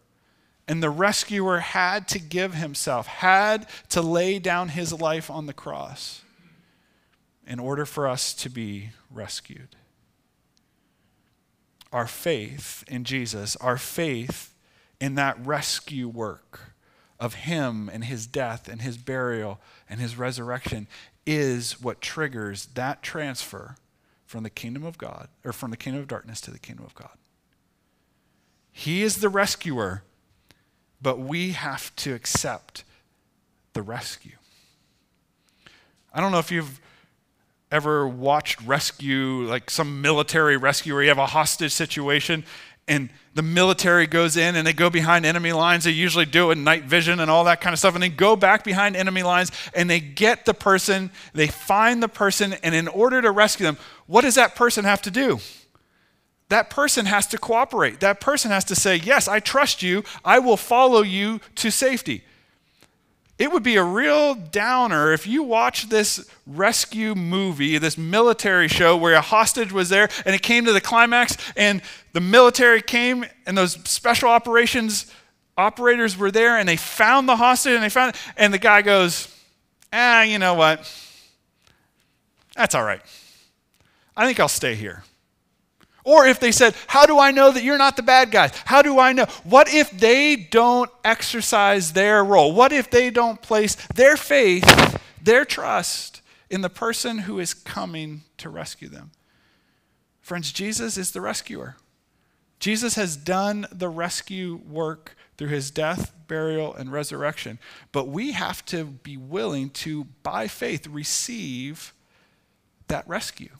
And 0.66 0.82
the 0.82 0.90
rescuer 0.90 1.58
had 1.58 2.08
to 2.08 2.18
give 2.18 2.54
himself, 2.54 3.06
had 3.06 3.66
to 3.90 4.00
lay 4.00 4.38
down 4.38 4.70
his 4.70 4.98
life 4.98 5.30
on 5.30 5.44
the 5.44 5.52
cross 5.52 6.22
in 7.46 7.58
order 7.58 7.84
for 7.84 8.08
us 8.08 8.32
to 8.32 8.48
be 8.48 8.90
rescued. 9.10 9.76
Our 11.92 12.06
faith 12.06 12.82
in 12.88 13.04
Jesus, 13.04 13.56
our 13.56 13.76
faith 13.76 14.54
in 15.00 15.14
that 15.16 15.44
rescue 15.44 16.08
work 16.08 16.72
of 17.18 17.34
him 17.34 17.90
and 17.92 18.04
his 18.04 18.26
death 18.26 18.68
and 18.68 18.82
his 18.82 18.96
burial 18.98 19.60
and 19.88 20.00
his 20.00 20.16
resurrection 20.16 20.86
is 21.26 21.80
what 21.80 22.00
triggers 22.00 22.66
that 22.74 23.02
transfer 23.02 23.76
from 24.24 24.42
the 24.42 24.50
kingdom 24.50 24.84
of 24.84 24.98
God 24.98 25.28
or 25.44 25.52
from 25.52 25.70
the 25.70 25.76
kingdom 25.76 26.02
of 26.02 26.08
darkness 26.08 26.40
to 26.42 26.50
the 26.50 26.58
kingdom 26.58 26.84
of 26.84 26.94
God. 26.94 27.16
He 28.70 29.02
is 29.02 29.16
the 29.16 29.28
rescuer, 29.28 30.02
but 31.00 31.18
we 31.18 31.52
have 31.52 31.94
to 31.96 32.14
accept 32.14 32.84
the 33.72 33.82
rescue. 33.82 34.36
I 36.12 36.20
don't 36.20 36.32
know 36.32 36.38
if 36.38 36.50
you've 36.50 36.80
ever 37.70 38.06
watched 38.06 38.60
rescue, 38.62 39.46
like 39.48 39.70
some 39.70 40.00
military 40.00 40.56
rescue 40.56 40.94
where 40.94 41.02
you 41.02 41.08
have 41.08 41.18
a 41.18 41.26
hostage 41.26 41.72
situation 41.72 42.44
and 42.88 43.10
the 43.34 43.42
military 43.42 44.06
goes 44.06 44.36
in 44.36 44.56
and 44.56 44.66
they 44.66 44.72
go 44.72 44.88
behind 44.88 45.26
enemy 45.26 45.52
lines. 45.52 45.84
They 45.84 45.90
usually 45.90 46.24
do 46.24 46.50
it 46.50 46.52
in 46.54 46.64
night 46.64 46.84
vision 46.84 47.20
and 47.20 47.30
all 47.30 47.44
that 47.44 47.60
kind 47.60 47.72
of 47.72 47.78
stuff. 47.78 47.94
And 47.94 48.02
they 48.02 48.08
go 48.08 48.36
back 48.36 48.64
behind 48.64 48.96
enemy 48.96 49.22
lines 49.22 49.50
and 49.74 49.90
they 49.90 50.00
get 50.00 50.46
the 50.46 50.54
person, 50.54 51.10
they 51.34 51.48
find 51.48 52.02
the 52.02 52.08
person, 52.08 52.54
and 52.62 52.74
in 52.74 52.88
order 52.88 53.20
to 53.20 53.30
rescue 53.30 53.66
them, 53.66 53.76
what 54.06 54.22
does 54.22 54.36
that 54.36 54.54
person 54.54 54.84
have 54.84 55.02
to 55.02 55.10
do? 55.10 55.40
That 56.48 56.70
person 56.70 57.06
has 57.06 57.26
to 57.28 57.38
cooperate. 57.38 58.00
That 58.00 58.20
person 58.20 58.52
has 58.52 58.64
to 58.66 58.76
say, 58.76 58.96
Yes, 58.96 59.26
I 59.26 59.40
trust 59.40 59.82
you. 59.82 60.04
I 60.24 60.38
will 60.38 60.56
follow 60.56 61.02
you 61.02 61.40
to 61.56 61.70
safety. 61.70 62.24
It 63.38 63.52
would 63.52 63.62
be 63.62 63.76
a 63.76 63.84
real 63.84 64.34
downer 64.34 65.12
if 65.12 65.26
you 65.26 65.42
watch 65.42 65.90
this 65.90 66.26
rescue 66.46 67.14
movie, 67.14 67.76
this 67.76 67.98
military 67.98 68.66
show 68.66 68.96
where 68.96 69.12
a 69.12 69.20
hostage 69.20 69.72
was 69.72 69.90
there 69.90 70.08
and 70.24 70.34
it 70.34 70.42
came 70.42 70.64
to 70.64 70.72
the 70.72 70.80
climax 70.80 71.36
and 71.54 71.82
the 72.14 72.20
military 72.20 72.80
came 72.80 73.26
and 73.46 73.56
those 73.56 73.72
special 73.88 74.30
operations 74.30 75.12
operators 75.58 76.16
were 76.16 76.30
there 76.30 76.58
and 76.58 76.68
they 76.68 76.76
found 76.76 77.28
the 77.28 77.36
hostage 77.36 77.74
and 77.74 77.82
they 77.82 77.88
found 77.88 78.14
it, 78.14 78.20
and 78.36 78.52
the 78.52 78.58
guy 78.58 78.82
goes, 78.82 79.28
"Ah, 79.92 80.22
you 80.22 80.38
know 80.38 80.54
what? 80.54 80.90
That's 82.54 82.74
all 82.74 82.84
right. 82.84 83.00
I 84.16 84.26
think 84.26 84.40
I'll 84.40 84.48
stay 84.48 84.74
here." 84.74 85.04
Or 86.06 86.24
if 86.24 86.38
they 86.38 86.52
said, 86.52 86.76
How 86.86 87.04
do 87.04 87.18
I 87.18 87.32
know 87.32 87.50
that 87.50 87.64
you're 87.64 87.76
not 87.76 87.96
the 87.96 88.02
bad 88.02 88.30
guys? 88.30 88.52
How 88.64 88.80
do 88.80 89.00
I 89.00 89.12
know? 89.12 89.26
What 89.42 89.68
if 89.68 89.90
they 89.90 90.36
don't 90.36 90.88
exercise 91.04 91.94
their 91.94 92.24
role? 92.24 92.52
What 92.54 92.72
if 92.72 92.88
they 92.88 93.10
don't 93.10 93.42
place 93.42 93.74
their 93.92 94.16
faith, 94.16 95.02
their 95.20 95.44
trust 95.44 96.22
in 96.48 96.60
the 96.60 96.70
person 96.70 97.18
who 97.18 97.40
is 97.40 97.52
coming 97.52 98.22
to 98.38 98.48
rescue 98.48 98.88
them? 98.88 99.10
Friends, 100.20 100.52
Jesus 100.52 100.96
is 100.96 101.10
the 101.10 101.20
rescuer. 101.20 101.76
Jesus 102.60 102.94
has 102.94 103.16
done 103.16 103.66
the 103.72 103.88
rescue 103.88 104.60
work 104.64 105.16
through 105.36 105.48
his 105.48 105.72
death, 105.72 106.12
burial, 106.28 106.72
and 106.72 106.92
resurrection. 106.92 107.58
But 107.90 108.06
we 108.06 108.30
have 108.30 108.64
to 108.66 108.84
be 108.84 109.16
willing 109.16 109.70
to, 109.70 110.04
by 110.22 110.46
faith, 110.46 110.86
receive 110.86 111.92
that 112.86 113.06
rescue. 113.08 113.50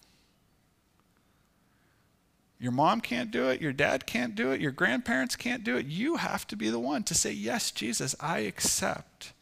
Your 2.58 2.72
mom 2.72 3.00
can't 3.00 3.30
do 3.30 3.48
it. 3.50 3.60
Your 3.60 3.72
dad 3.72 4.06
can't 4.06 4.34
do 4.34 4.50
it. 4.50 4.60
Your 4.60 4.72
grandparents 4.72 5.36
can't 5.36 5.62
do 5.62 5.76
it. 5.76 5.86
You 5.86 6.16
have 6.16 6.46
to 6.48 6.56
be 6.56 6.70
the 6.70 6.78
one 6.78 7.02
to 7.04 7.14
say, 7.14 7.32
Yes, 7.32 7.70
Jesus, 7.70 8.14
I 8.18 8.40
accept. 8.40 9.32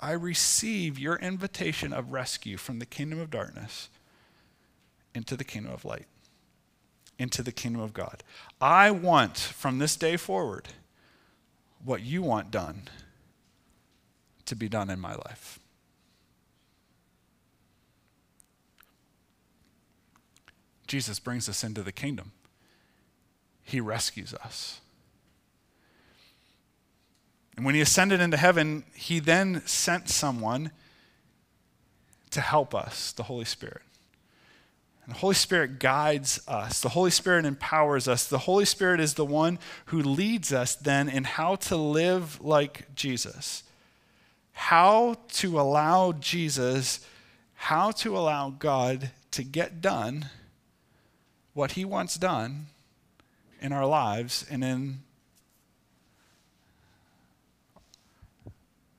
I 0.00 0.12
receive 0.12 0.98
your 0.98 1.16
invitation 1.16 1.92
of 1.92 2.12
rescue 2.12 2.56
from 2.56 2.78
the 2.78 2.86
kingdom 2.86 3.20
of 3.20 3.30
darkness 3.30 3.88
into 5.14 5.36
the 5.36 5.44
kingdom 5.44 5.72
of 5.72 5.84
light, 5.84 6.06
into 7.18 7.42
the 7.42 7.52
kingdom 7.52 7.80
of 7.80 7.92
God. 7.92 8.24
I 8.60 8.90
want 8.90 9.38
from 9.38 9.78
this 9.78 9.94
day 9.94 10.16
forward 10.16 10.68
what 11.84 12.02
you 12.02 12.22
want 12.22 12.50
done 12.50 12.82
to 14.46 14.56
be 14.56 14.68
done 14.68 14.90
in 14.90 14.98
my 14.98 15.14
life. 15.14 15.60
Jesus 20.86 21.18
brings 21.20 21.48
us 21.48 21.62
into 21.64 21.82
the 21.82 21.92
kingdom 21.92 22.32
he 23.64 23.80
rescues 23.80 24.34
us. 24.34 24.80
And 27.56 27.66
when 27.66 27.74
he 27.74 27.80
ascended 27.80 28.20
into 28.20 28.36
heaven, 28.36 28.84
he 28.94 29.20
then 29.20 29.62
sent 29.66 30.08
someone 30.08 30.70
to 32.30 32.40
help 32.40 32.74
us, 32.74 33.12
the 33.12 33.24
Holy 33.24 33.44
Spirit. 33.44 33.82
And 35.04 35.14
the 35.14 35.18
Holy 35.18 35.34
Spirit 35.34 35.78
guides 35.78 36.40
us. 36.46 36.80
The 36.80 36.90
Holy 36.90 37.10
Spirit 37.10 37.44
empowers 37.44 38.08
us. 38.08 38.26
The 38.26 38.38
Holy 38.38 38.64
Spirit 38.64 39.00
is 39.00 39.14
the 39.14 39.24
one 39.24 39.58
who 39.86 40.00
leads 40.00 40.52
us 40.52 40.74
then 40.74 41.08
in 41.08 41.24
how 41.24 41.56
to 41.56 41.76
live 41.76 42.42
like 42.42 42.94
Jesus. 42.94 43.64
How 44.52 45.16
to 45.32 45.60
allow 45.60 46.12
Jesus, 46.12 47.06
how 47.54 47.90
to 47.92 48.16
allow 48.16 48.50
God 48.50 49.10
to 49.32 49.42
get 49.42 49.80
done 49.80 50.26
what 51.54 51.72
he 51.72 51.84
wants 51.84 52.16
done 52.16 52.66
in 53.62 53.72
our 53.72 53.86
lives 53.86 54.44
and 54.50 54.62
in 54.62 54.98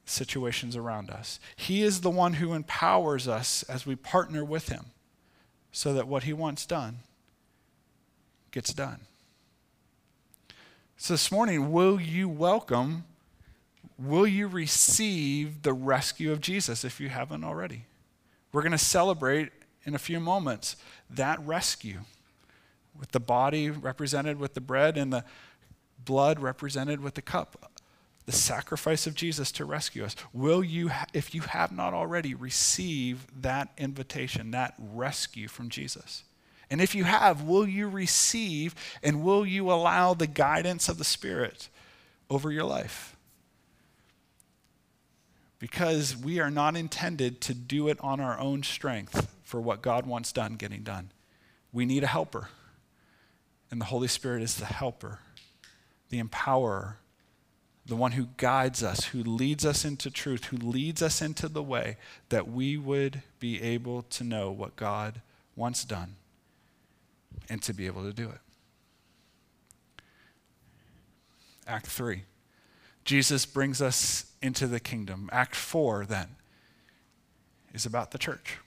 situations 0.06 0.76
around 0.76 1.10
us. 1.10 1.39
He 1.56 1.84
is 1.84 2.02
the 2.02 2.10
one 2.10 2.34
who 2.34 2.54
empowers 2.54 3.28
us 3.28 3.63
as 3.63 3.86
we 3.86 3.95
partner 3.95 4.43
with 4.43 4.69
Him 4.69 4.86
so 5.71 5.93
that 5.93 6.08
what 6.08 6.23
He 6.23 6.34
wants 6.34 6.65
done 6.65 6.99
gets 8.52 8.73
done. 8.73 9.02
So 10.95 11.15
this 11.15 11.32
morning, 11.32 11.71
will 11.71 11.99
you 11.99 12.30
welcome, 12.30 13.04
will 13.97 14.28
you 14.28 14.47
receive 14.47 15.63
the 15.63 15.73
rescue 15.73 16.32
of 16.32 16.39
Jesus 16.39 16.86
if 16.86 17.02
you 17.02 17.10
haven't 17.10 17.43
already? 17.43 17.86
We're 18.54 18.62
going 18.62 18.71
to 18.71 18.78
celebrate 18.78 19.52
in 19.84 19.95
a 19.95 19.99
few 19.99 20.19
moments 20.19 20.78
that 21.10 21.39
rescue 21.45 22.02
with 23.04 23.12
the 23.12 23.20
body 23.20 23.70
represented 23.70 24.39
with 24.39 24.54
the 24.54 24.62
bread 24.62 24.98
and 24.98 25.12
the 25.12 25.26
blood 26.06 26.39
represented 26.39 27.02
with 27.02 27.16
the 27.16 27.22
cup. 27.22 27.70
The 28.26 28.32
sacrifice 28.32 29.06
of 29.06 29.13
Jesus 29.13 29.52
to 29.52 29.66
rescue 29.66 30.06
us. 30.06 30.16
Will 30.32 30.63
you, 30.63 30.89
if 31.13 31.36
you 31.36 31.42
have 31.42 31.74
not 31.74 31.94
already, 31.94 32.34
receive 32.34 33.28
that 33.42 33.74
invitation, 33.78 34.52
that 34.52 34.76
rescue 34.78 35.50
from 35.50 35.68
Jesus? 35.68 36.24
And 36.70 36.80
if 36.80 36.96
you 36.96 37.04
have, 37.04 37.42
will 37.42 37.68
you 37.68 37.89
receive 37.89 38.74
and 39.04 39.22
will 39.22 39.46
you 39.46 39.70
allow 39.70 40.13
the 40.13 40.26
guidance 40.26 40.88
of 40.88 40.98
the 40.98 41.04
Spirit 41.04 41.68
over 42.30 42.54
your 42.54 42.63
life? 42.63 43.18
because 45.60 46.18
we 46.18 46.42
are 46.42 46.52
not 46.52 46.76
intended 46.76 47.39
to 47.39 47.54
do 47.54 47.88
it 47.88 47.98
on 48.02 48.20
our 48.20 48.38
own 48.38 48.62
strength 48.62 49.34
for 49.44 49.62
what 49.62 49.82
God 49.82 50.06
wants 50.06 50.34
done 50.34 50.56
getting 50.56 50.84
done. 50.84 51.10
We 51.72 51.86
need 51.86 52.04
a 52.04 52.08
helper. 52.08 52.50
And 53.74 53.82
the 53.82 53.86
Holy 53.86 54.08
Spirit 54.08 54.44
is 54.44 54.58
the 54.58 54.68
helper, 54.68 55.18
the 56.10 56.22
empowerer, 56.22 56.98
the 57.88 57.96
one 57.96 58.12
who 58.12 58.28
guides 58.38 58.84
us, 58.84 59.06
who 59.06 59.24
leads 59.24 59.66
us 59.66 59.84
into 59.84 60.12
truth, 60.12 60.46
who 60.46 60.58
leads 60.58 61.02
us 61.02 61.24
into 61.24 61.48
the 61.48 61.64
way 61.64 61.98
that 62.30 62.48
we 62.48 62.78
would 62.78 63.24
be 63.40 63.60
able 63.64 64.04
to 64.04 64.24
know 64.24 64.52
what 64.52 64.76
God 64.76 65.22
wants 65.56 65.86
done 65.86 66.18
and 67.50 67.64
to 67.64 67.74
be 67.74 67.88
able 67.88 68.04
to 68.04 68.14
do 68.14 68.30
it. 68.30 68.38
Act 71.66 71.88
3. 71.88 72.26
Jesus 73.06 73.44
brings 73.48 73.82
us 73.82 74.28
into 74.40 74.68
the 74.68 74.80
kingdom. 74.80 75.32
Act 75.34 75.56
4, 75.56 76.06
then, 76.06 76.36
is 77.74 77.88
about 77.88 78.12
the 78.12 78.20
church. 78.20 78.60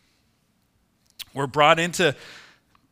We're 1.33 1.47
brought 1.47 1.79
into 1.79 2.17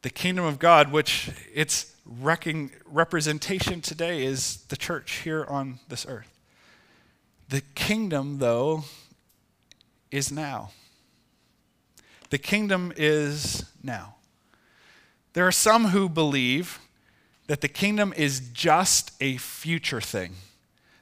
the 0.05 0.11
kingdom 0.11 0.45
of 0.45 0.59
God, 0.59 0.93
which 0.93 1.31
its 1.55 1.95
representation 2.05 3.81
today 3.81 4.23
is 4.23 4.59
the 4.69 4.77
church 4.77 5.21
here 5.25 5.47
on 5.49 5.79
this 5.89 6.05
earth. 6.07 6.31
The 7.49 7.63
kingdom, 7.75 8.39
though, 8.39 8.85
is 10.11 10.31
now. 10.31 10.73
The 12.29 12.37
kingdom 12.37 12.93
is 12.99 13.65
now. 13.83 14.17
There 15.33 15.47
are 15.47 15.53
some 15.53 15.87
who 15.87 16.11
believe 16.11 16.81
that 17.47 17.63
the 17.63 17.69
kingdom 17.69 18.13
is 18.15 18.41
just 18.53 19.13
a 19.23 19.39
future 19.39 20.03
thing. 20.03 20.35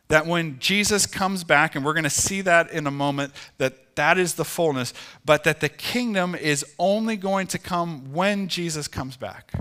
That 0.06 0.26
when 0.26 0.60
Jesus 0.60 1.06
comes 1.06 1.42
back, 1.42 1.74
and 1.74 1.84
we're 1.84 1.94
going 1.94 2.04
to 2.04 2.10
see 2.10 2.40
that 2.42 2.70
in 2.70 2.86
a 2.86 2.92
moment, 2.92 3.32
that 3.58 3.81
that 3.96 4.18
is 4.18 4.34
the 4.34 4.44
fullness, 4.44 4.92
but 5.24 5.44
that 5.44 5.60
the 5.60 5.68
kingdom 5.68 6.34
is 6.34 6.64
only 6.78 7.16
going 7.16 7.46
to 7.48 7.58
come 7.58 8.12
when 8.12 8.48
Jesus 8.48 8.88
comes 8.88 9.16
back. 9.16 9.52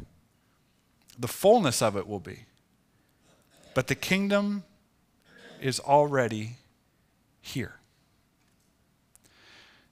The 1.20 1.28
fullness 1.28 1.82
of 1.82 1.96
it 1.96 2.08
will 2.08 2.20
be. 2.20 2.46
But 3.74 3.88
the 3.88 3.96
kingdom 3.96 4.64
is 5.62 5.80
already 5.80 6.58
here. 7.42 7.76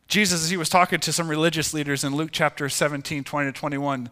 Jesus, 0.07 0.43
as 0.43 0.49
he 0.49 0.57
was 0.57 0.69
talking 0.69 0.99
to 1.01 1.13
some 1.13 1.29
religious 1.29 1.73
leaders 1.73 2.03
in 2.03 2.15
Luke 2.15 2.29
chapter 2.31 2.67
17, 2.67 3.23
20 3.23 3.51
to 3.51 3.57
21, 3.57 4.09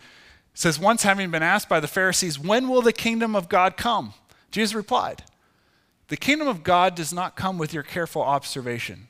says, 0.54 0.80
Once 0.80 1.04
having 1.04 1.32
been 1.32 1.44
asked 1.44 1.68
by 1.68 1.80
the 1.80 1.88
Pharisees, 1.88 2.38
When 2.38 2.70
will 2.70 2.84
the 2.84 2.94
kingdom 2.94 3.36
of 3.36 3.50
God 3.50 3.78
come? 3.78 4.13
Jesus 4.52 4.76
replied, 4.76 5.24
The 6.10 6.18
kingdom 6.18 6.48
of 6.48 6.63
God 6.63 6.94
does 6.94 7.12
not 7.12 7.36
come 7.36 7.58
with 7.58 7.74
your 7.74 7.84
careful 7.84 8.22
observation, 8.22 9.08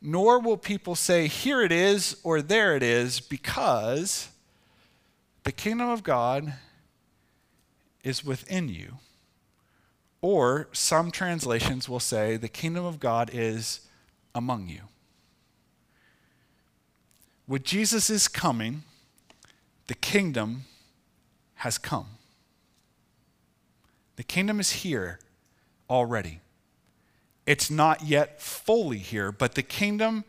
nor 0.00 0.40
will 0.40 0.56
people 0.56 0.94
say, 0.94 1.26
Here 1.26 1.62
it 1.62 1.72
is 1.72 2.16
or 2.22 2.40
there 2.42 2.76
it 2.76 2.82
is, 2.82 3.20
because 3.20 4.28
the 5.44 5.52
kingdom 5.52 5.88
of 5.88 6.02
God 6.02 6.54
is 8.02 8.24
within 8.24 8.68
you. 8.68 8.98
Or 10.22 10.68
some 10.72 11.10
translations 11.10 11.88
will 11.88 12.00
say, 12.00 12.36
The 12.36 12.48
kingdom 12.48 12.84
of 12.84 13.00
God 13.00 13.30
is 13.32 13.80
among 14.34 14.68
you. 14.68 14.82
With 17.46 17.64
Jesus' 17.64 18.10
is 18.10 18.28
coming, 18.28 18.84
the 19.88 19.94
kingdom 19.94 20.64
has 21.56 21.78
come. 21.78 22.06
The 24.16 24.22
kingdom 24.22 24.60
is 24.60 24.70
here 24.70 25.18
already. 25.88 26.40
It's 27.50 27.68
not 27.68 28.04
yet 28.04 28.40
fully 28.40 28.98
here, 28.98 29.32
but 29.32 29.56
the 29.56 29.64
kingdom 29.64 30.22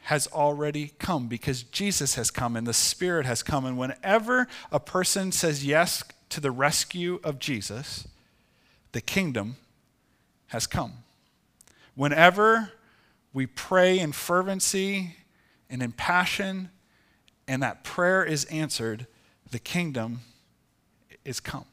has 0.00 0.26
already 0.26 0.92
come 0.98 1.26
because 1.26 1.62
Jesus 1.62 2.16
has 2.16 2.30
come 2.30 2.56
and 2.56 2.66
the 2.66 2.74
Spirit 2.74 3.24
has 3.24 3.42
come. 3.42 3.64
And 3.64 3.78
whenever 3.78 4.46
a 4.70 4.78
person 4.78 5.32
says 5.32 5.64
yes 5.64 6.04
to 6.28 6.42
the 6.42 6.50
rescue 6.50 7.20
of 7.24 7.38
Jesus, 7.38 8.06
the 8.92 9.00
kingdom 9.00 9.56
has 10.48 10.66
come. 10.66 10.92
Whenever 11.94 12.72
we 13.32 13.46
pray 13.46 13.98
in 13.98 14.12
fervency 14.12 15.16
and 15.70 15.82
in 15.82 15.92
passion 15.92 16.68
and 17.46 17.62
that 17.62 17.82
prayer 17.82 18.22
is 18.22 18.44
answered, 18.44 19.06
the 19.50 19.58
kingdom 19.58 20.20
is 21.24 21.40
come. 21.40 21.64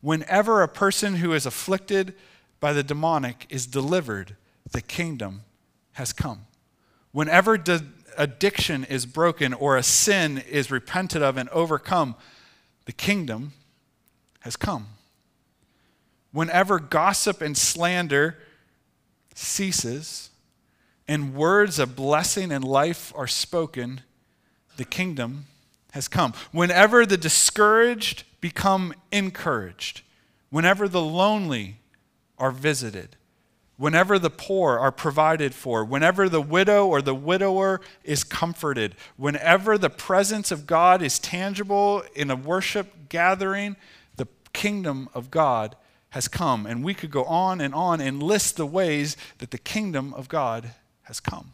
Whenever 0.00 0.62
a 0.62 0.68
person 0.68 1.16
who 1.16 1.32
is 1.32 1.44
afflicted 1.44 2.14
by 2.62 2.72
the 2.72 2.84
demonic 2.84 3.44
is 3.50 3.66
delivered, 3.66 4.36
the 4.70 4.80
kingdom 4.80 5.42
has 5.94 6.12
come. 6.12 6.46
Whenever 7.10 7.58
de- 7.58 7.82
addiction 8.16 8.84
is 8.84 9.04
broken 9.04 9.52
or 9.52 9.76
a 9.76 9.82
sin 9.82 10.38
is 10.38 10.70
repented 10.70 11.24
of 11.24 11.36
and 11.36 11.48
overcome, 11.48 12.14
the 12.84 12.92
kingdom 12.92 13.52
has 14.40 14.54
come. 14.54 14.86
Whenever 16.30 16.78
gossip 16.78 17.42
and 17.42 17.58
slander 17.58 18.38
ceases 19.34 20.30
and 21.08 21.34
words 21.34 21.80
of 21.80 21.96
blessing 21.96 22.52
and 22.52 22.62
life 22.62 23.12
are 23.16 23.26
spoken, 23.26 24.02
the 24.76 24.84
kingdom 24.84 25.46
has 25.90 26.06
come. 26.06 26.32
Whenever 26.52 27.04
the 27.04 27.16
discouraged 27.18 28.22
become 28.40 28.94
encouraged, 29.10 30.02
whenever 30.50 30.86
the 30.86 31.02
lonely 31.02 31.78
are 32.42 32.50
visited, 32.50 33.14
whenever 33.76 34.18
the 34.18 34.28
poor 34.28 34.76
are 34.76 34.90
provided 34.90 35.54
for, 35.54 35.84
whenever 35.84 36.28
the 36.28 36.40
widow 36.40 36.86
or 36.88 37.00
the 37.00 37.14
widower 37.14 37.80
is 38.02 38.24
comforted, 38.24 38.96
whenever 39.16 39.78
the 39.78 39.88
presence 39.88 40.50
of 40.50 40.66
God 40.66 41.02
is 41.02 41.20
tangible 41.20 42.02
in 42.16 42.32
a 42.32 42.36
worship 42.36 43.08
gathering, 43.08 43.76
the 44.16 44.26
kingdom 44.52 45.08
of 45.14 45.30
God 45.30 45.76
has 46.10 46.26
come. 46.26 46.66
And 46.66 46.82
we 46.82 46.94
could 46.94 47.12
go 47.12 47.24
on 47.24 47.60
and 47.60 47.72
on 47.72 48.00
and 48.00 48.20
list 48.20 48.56
the 48.56 48.66
ways 48.66 49.16
that 49.38 49.52
the 49.52 49.58
kingdom 49.58 50.12
of 50.14 50.28
God 50.28 50.72
has 51.02 51.20
come. 51.20 51.52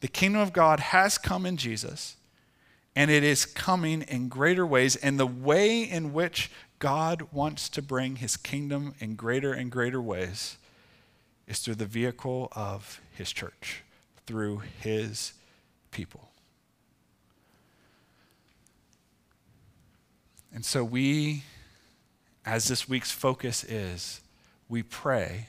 The 0.00 0.08
kingdom 0.08 0.42
of 0.42 0.52
God 0.52 0.80
has 0.80 1.16
come 1.16 1.46
in 1.46 1.56
Jesus, 1.56 2.16
and 2.94 3.10
it 3.10 3.24
is 3.24 3.46
coming 3.46 4.02
in 4.02 4.28
greater 4.28 4.66
ways. 4.66 4.96
And 4.96 5.18
the 5.18 5.26
way 5.26 5.82
in 5.82 6.12
which 6.12 6.50
God 6.78 7.28
wants 7.32 7.68
to 7.70 7.82
bring 7.82 8.16
his 8.16 8.36
kingdom 8.36 8.94
in 9.00 9.16
greater 9.16 9.52
and 9.52 9.70
greater 9.70 10.00
ways 10.00 10.56
is 11.46 11.58
through 11.58 11.76
the 11.76 11.86
vehicle 11.86 12.48
of 12.52 13.00
his 13.12 13.32
church, 13.32 13.82
through 14.26 14.62
his 14.80 15.32
people. 15.90 16.28
And 20.54 20.64
so 20.64 20.84
we, 20.84 21.44
as 22.44 22.68
this 22.68 22.88
week's 22.88 23.10
focus 23.10 23.64
is, 23.64 24.20
we 24.68 24.82
pray 24.82 25.48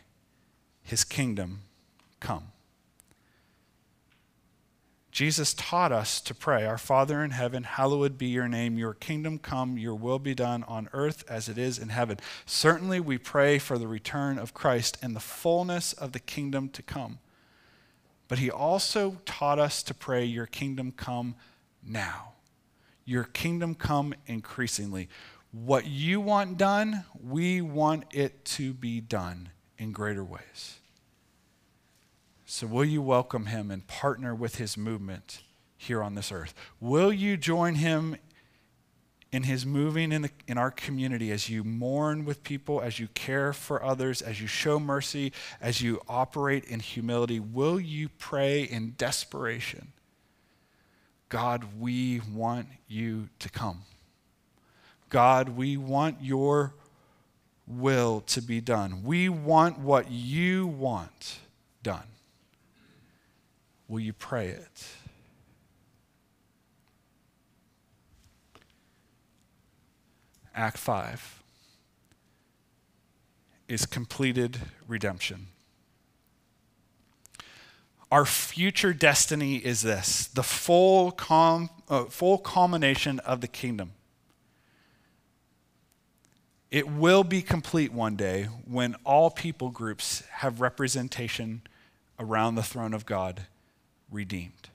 his 0.84 1.04
kingdom 1.04 1.62
come. 2.20 2.52
Jesus 5.20 5.54
taught 5.54 5.92
us 5.92 6.22
to 6.22 6.34
pray, 6.34 6.66
Our 6.66 6.78
Father 6.78 7.22
in 7.22 7.32
heaven, 7.32 7.64
hallowed 7.64 8.18
be 8.18 8.28
your 8.28 8.48
name. 8.48 8.78
Your 8.78 8.94
kingdom 8.94 9.38
come, 9.38 9.78
your 9.78 9.94
will 9.94 10.18
be 10.18 10.34
done 10.34 10.64
on 10.64 10.88
earth 10.94 11.26
as 11.28 11.50
it 11.50 11.58
is 11.58 11.78
in 11.78 11.90
heaven. 11.90 12.20
Certainly, 12.46 13.02
we 13.02 13.18
pray 13.18 13.60
for 13.60 13.78
the 13.78 13.86
return 13.86 14.40
of 14.40 14.54
Christ 14.54 14.98
and 15.02 15.14
the 15.14 15.20
fullness 15.20 15.92
of 15.92 16.14
the 16.14 16.22
kingdom 16.22 16.70
to 16.70 16.82
come. 16.82 17.20
But 18.30 18.40
he 18.40 18.50
also 18.50 19.18
taught 19.26 19.60
us 19.60 19.84
to 19.84 19.94
pray, 19.94 20.24
Your 20.24 20.46
kingdom 20.46 20.94
come 20.94 21.36
now. 21.86 22.36
Your 23.04 23.26
kingdom 23.26 23.76
come 23.76 24.14
increasingly. 24.26 25.10
What 25.52 25.86
you 25.86 26.22
want 26.22 26.58
done, 26.58 27.04
we 27.22 27.60
want 27.60 28.06
it 28.14 28.46
to 28.46 28.74
be 28.74 29.02
done 29.02 29.50
in 29.78 29.92
greater 29.92 30.24
ways. 30.24 30.80
So, 32.52 32.66
will 32.66 32.84
you 32.84 33.04
welcome 33.04 33.46
him 33.46 33.70
and 33.70 33.86
partner 33.86 34.34
with 34.34 34.56
his 34.56 34.76
movement 34.76 35.44
here 35.78 36.02
on 36.02 36.16
this 36.16 36.32
earth? 36.32 36.56
Will 36.80 37.14
you 37.14 37.38
join 37.38 37.76
him 37.76 38.16
in 39.32 39.44
his 39.44 39.68
moving 39.68 40.12
in, 40.12 40.24
the, 40.24 40.32
in 40.48 40.58
our 40.58 40.72
community 40.72 41.32
as 41.32 41.48
you 41.48 41.64
mourn 41.64 42.26
with 42.26 42.42
people, 42.42 42.82
as 42.82 42.98
you 42.98 43.08
care 43.10 43.54
for 43.54 43.84
others, 43.84 44.24
as 44.24 44.42
you 44.42 44.48
show 44.48 44.80
mercy, 44.80 45.32
as 45.62 45.80
you 45.84 46.02
operate 46.10 46.64
in 46.64 46.80
humility? 46.80 47.40
Will 47.40 47.80
you 47.80 48.10
pray 48.10 48.64
in 48.64 48.96
desperation? 48.98 49.94
God, 51.30 51.80
we 51.80 52.20
want 52.34 52.66
you 52.88 53.30
to 53.38 53.50
come. 53.52 53.84
God, 55.10 55.50
we 55.50 55.78
want 55.78 56.24
your 56.24 56.74
will 57.68 58.22
to 58.22 58.42
be 58.42 58.60
done. 58.60 59.04
We 59.04 59.30
want 59.30 59.78
what 59.78 60.10
you 60.10 60.66
want 60.66 61.38
done. 61.84 62.06
Will 63.90 64.00
you 64.00 64.14
pray 64.14 64.50
it? 64.50 64.88
Act 70.56 70.78
5 70.78 71.42
is 73.68 73.88
completed 73.88 74.60
redemption. 74.88 75.48
Our 78.12 78.26
future 78.26 78.94
destiny 78.94 79.58
is 79.58 79.82
this 79.82 80.28
the 80.28 80.44
full, 80.44 81.12
com, 81.12 81.70
uh, 81.88 82.06
full 82.06 82.38
culmination 82.38 83.20
of 83.20 83.42
the 83.42 83.48
kingdom. 83.48 83.94
It 86.70 86.88
will 86.88 87.24
be 87.24 87.42
complete 87.42 87.92
one 87.92 88.16
day 88.16 88.44
when 88.44 88.96
all 89.04 89.32
people 89.32 89.70
groups 89.70 90.22
have 90.32 90.62
representation 90.62 91.64
around 92.20 92.56
the 92.56 92.64
throne 92.64 92.94
of 92.94 93.08
God 93.08 93.48
redeemed. 94.12 94.70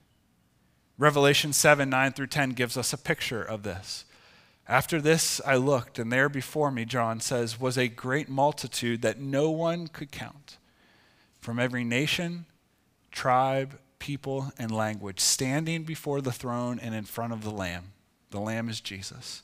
Revelation 0.97 1.53
7 1.53 1.89
9 1.89 2.13
through 2.13 2.27
10 2.27 2.51
gives 2.51 2.77
us 2.77 2.93
a 2.93 2.97
picture 2.97 3.43
of 3.43 3.63
this. 3.63 4.05
After 4.67 4.99
this, 4.99 5.39
I 5.45 5.57
looked, 5.57 5.99
and 5.99 6.11
there 6.11 6.29
before 6.29 6.71
me, 6.71 6.85
John 6.85 7.19
says, 7.19 7.59
was 7.59 7.77
a 7.77 7.87
great 7.87 8.29
multitude 8.29 9.03
that 9.03 9.19
no 9.19 9.51
one 9.51 9.87
could 9.87 10.11
count 10.11 10.57
from 11.39 11.59
every 11.59 11.83
nation, 11.83 12.45
tribe, 13.11 13.77
people, 13.99 14.51
and 14.57 14.71
language, 14.71 15.19
standing 15.19 15.83
before 15.83 16.19
the 16.21 16.31
throne 16.31 16.79
and 16.79 16.95
in 16.95 17.03
front 17.03 17.33
of 17.33 17.43
the 17.43 17.51
Lamb. 17.51 17.91
The 18.31 18.39
Lamb 18.39 18.67
is 18.67 18.81
Jesus. 18.81 19.43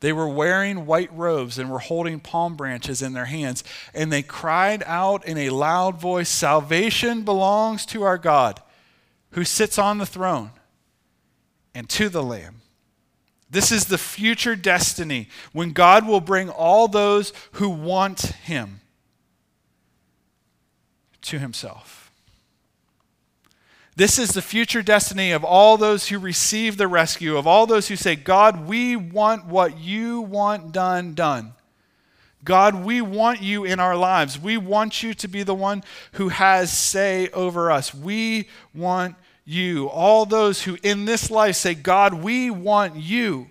They 0.00 0.12
were 0.12 0.28
wearing 0.28 0.84
white 0.84 1.10
robes 1.16 1.58
and 1.58 1.70
were 1.70 1.78
holding 1.78 2.20
palm 2.20 2.56
branches 2.56 3.00
in 3.00 3.14
their 3.14 3.24
hands, 3.24 3.64
and 3.94 4.12
they 4.12 4.22
cried 4.22 4.82
out 4.84 5.26
in 5.26 5.38
a 5.38 5.48
loud 5.48 5.98
voice 5.98 6.28
Salvation 6.28 7.22
belongs 7.22 7.86
to 7.86 8.02
our 8.02 8.18
God, 8.18 8.60
who 9.34 9.44
sits 9.44 9.78
on 9.78 9.98
the 9.98 10.06
throne, 10.06 10.50
and 11.74 11.88
to 11.88 12.08
the 12.08 12.22
Lamb. 12.22 12.62
This 13.50 13.72
is 13.72 13.86
the 13.86 13.98
future 13.98 14.56
destiny 14.56 15.28
when 15.52 15.72
God 15.72 16.06
will 16.06 16.20
bring 16.20 16.48
all 16.48 16.88
those 16.88 17.32
who 17.52 17.68
want 17.68 18.20
Him 18.20 18.80
to 21.22 21.38
Himself. 21.38 22.12
This 23.96 24.18
is 24.18 24.30
the 24.30 24.42
future 24.42 24.82
destiny 24.82 25.32
of 25.32 25.44
all 25.44 25.76
those 25.76 26.08
who 26.08 26.18
receive 26.18 26.76
the 26.76 26.88
rescue, 26.88 27.36
of 27.36 27.46
all 27.46 27.66
those 27.66 27.88
who 27.88 27.96
say, 27.96 28.16
God, 28.16 28.68
we 28.68 28.94
want 28.94 29.46
what 29.46 29.78
you 29.78 30.20
want 30.20 30.72
done, 30.72 31.14
done. 31.14 31.54
God, 32.44 32.84
we 32.84 33.00
want 33.00 33.42
you 33.42 33.64
in 33.64 33.80
our 33.80 33.96
lives. 33.96 34.38
We 34.38 34.58
want 34.58 35.02
you 35.02 35.14
to 35.14 35.28
be 35.28 35.42
the 35.42 35.54
one 35.54 35.82
who 36.12 36.28
has 36.28 36.72
say 36.72 37.28
over 37.30 37.70
us. 37.70 37.94
We 37.94 38.48
want 38.74 39.16
you. 39.44 39.88
All 39.88 40.26
those 40.26 40.62
who 40.62 40.78
in 40.82 41.04
this 41.04 41.30
life 41.30 41.56
say, 41.56 41.74
God, 41.74 42.14
we 42.14 42.50
want 42.50 42.96
you, 42.96 43.48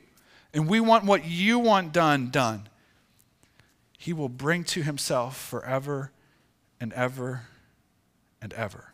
and 0.54 0.68
we 0.68 0.80
want 0.80 1.06
what 1.06 1.26
you 1.26 1.60
want 1.60 1.92
done, 1.92 2.30
done. 2.30 2.68
He 3.98 4.14
will 4.14 4.30
bring 4.30 4.64
to 4.66 4.84
himself 4.84 5.38
forever 5.38 6.12
and 6.80 6.92
ever 6.94 7.44
and 8.42 8.54
ever. 8.54 8.94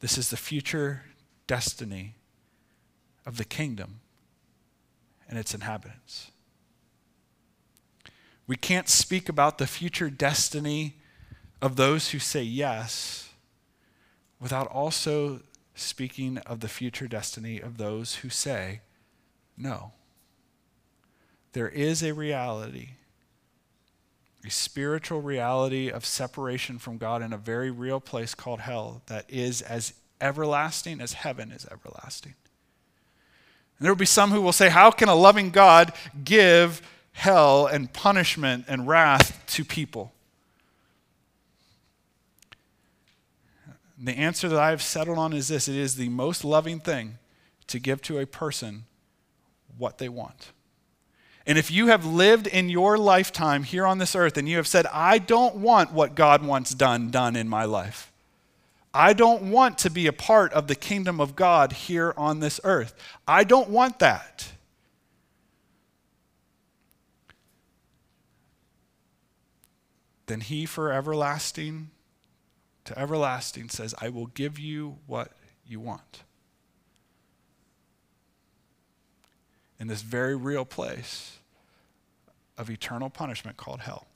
This 0.00 0.18
is 0.18 0.30
the 0.30 0.36
future 0.36 1.02
destiny 1.46 2.14
of 3.24 3.36
the 3.36 3.44
kingdom 3.44 4.00
and 5.28 5.38
its 5.38 5.54
inhabitants. 5.54 6.30
We 8.46 8.56
can't 8.56 8.88
speak 8.88 9.28
about 9.28 9.58
the 9.58 9.66
future 9.66 10.10
destiny 10.10 10.94
of 11.60 11.76
those 11.76 12.10
who 12.10 12.18
say 12.18 12.42
yes 12.42 13.25
without 14.40 14.66
also 14.68 15.40
speaking 15.74 16.38
of 16.38 16.60
the 16.60 16.68
future 16.68 17.06
destiny 17.06 17.60
of 17.60 17.78
those 17.78 18.16
who 18.16 18.28
say 18.28 18.80
no. 19.56 19.92
There 21.52 21.68
is 21.68 22.02
a 22.02 22.12
reality, 22.12 22.90
a 24.44 24.50
spiritual 24.50 25.22
reality 25.22 25.90
of 25.90 26.04
separation 26.04 26.78
from 26.78 26.98
God 26.98 27.22
in 27.22 27.32
a 27.32 27.38
very 27.38 27.70
real 27.70 28.00
place 28.00 28.34
called 28.34 28.60
hell 28.60 29.02
that 29.06 29.24
is 29.28 29.62
as 29.62 29.94
everlasting 30.20 31.00
as 31.00 31.14
heaven 31.14 31.50
is 31.50 31.66
everlasting. 31.70 32.34
And 33.78 33.84
there 33.84 33.92
will 33.92 33.98
be 33.98 34.06
some 34.06 34.30
who 34.30 34.40
will 34.40 34.52
say, 34.52 34.68
How 34.68 34.90
can 34.90 35.08
a 35.08 35.14
loving 35.14 35.50
God 35.50 35.92
give 36.24 36.82
hell 37.12 37.66
and 37.66 37.92
punishment 37.92 38.64
and 38.68 38.86
wrath 38.86 39.42
to 39.48 39.64
people? 39.64 40.12
The 43.98 44.12
answer 44.12 44.48
that 44.48 44.58
I 44.58 44.70
have 44.70 44.82
settled 44.82 45.18
on 45.18 45.32
is 45.32 45.48
this 45.48 45.68
it 45.68 45.76
is 45.76 45.96
the 45.96 46.08
most 46.08 46.44
loving 46.44 46.80
thing 46.80 47.18
to 47.68 47.78
give 47.78 48.02
to 48.02 48.18
a 48.18 48.26
person 48.26 48.84
what 49.78 49.98
they 49.98 50.08
want. 50.08 50.52
And 51.46 51.56
if 51.56 51.70
you 51.70 51.86
have 51.88 52.04
lived 52.04 52.46
in 52.46 52.68
your 52.68 52.98
lifetime 52.98 53.62
here 53.62 53.86
on 53.86 53.98
this 53.98 54.16
earth 54.16 54.36
and 54.36 54.48
you 54.48 54.56
have 54.56 54.66
said, 54.66 54.86
I 54.92 55.18
don't 55.18 55.56
want 55.56 55.92
what 55.92 56.16
God 56.16 56.44
wants 56.44 56.74
done, 56.74 57.10
done 57.10 57.36
in 57.36 57.48
my 57.48 57.64
life, 57.64 58.12
I 58.92 59.12
don't 59.12 59.50
want 59.50 59.78
to 59.78 59.90
be 59.90 60.06
a 60.06 60.12
part 60.12 60.52
of 60.52 60.66
the 60.66 60.74
kingdom 60.74 61.20
of 61.20 61.36
God 61.36 61.72
here 61.72 62.14
on 62.16 62.40
this 62.40 62.60
earth, 62.64 62.94
I 63.28 63.44
don't 63.44 63.70
want 63.70 64.00
that. 64.00 64.52
Then 70.26 70.40
he 70.40 70.66
for 70.66 70.92
everlasting 70.92 71.90
to 72.86 72.98
everlasting 72.98 73.68
says, 73.68 73.94
I 74.00 74.08
will 74.08 74.26
give 74.26 74.58
you 74.58 74.98
what 75.06 75.32
you 75.66 75.80
want. 75.80 76.22
In 79.78 79.88
this 79.88 80.02
very 80.02 80.34
real 80.34 80.64
place 80.64 81.38
of 82.56 82.70
eternal 82.70 83.10
punishment 83.10 83.56
called 83.56 83.80
hell. 83.80 84.06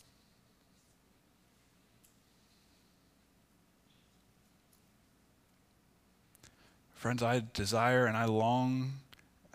Friends, 6.95 7.23
I 7.23 7.43
desire 7.55 8.07
and 8.07 8.17
I 8.17 8.27
long 8.27 8.93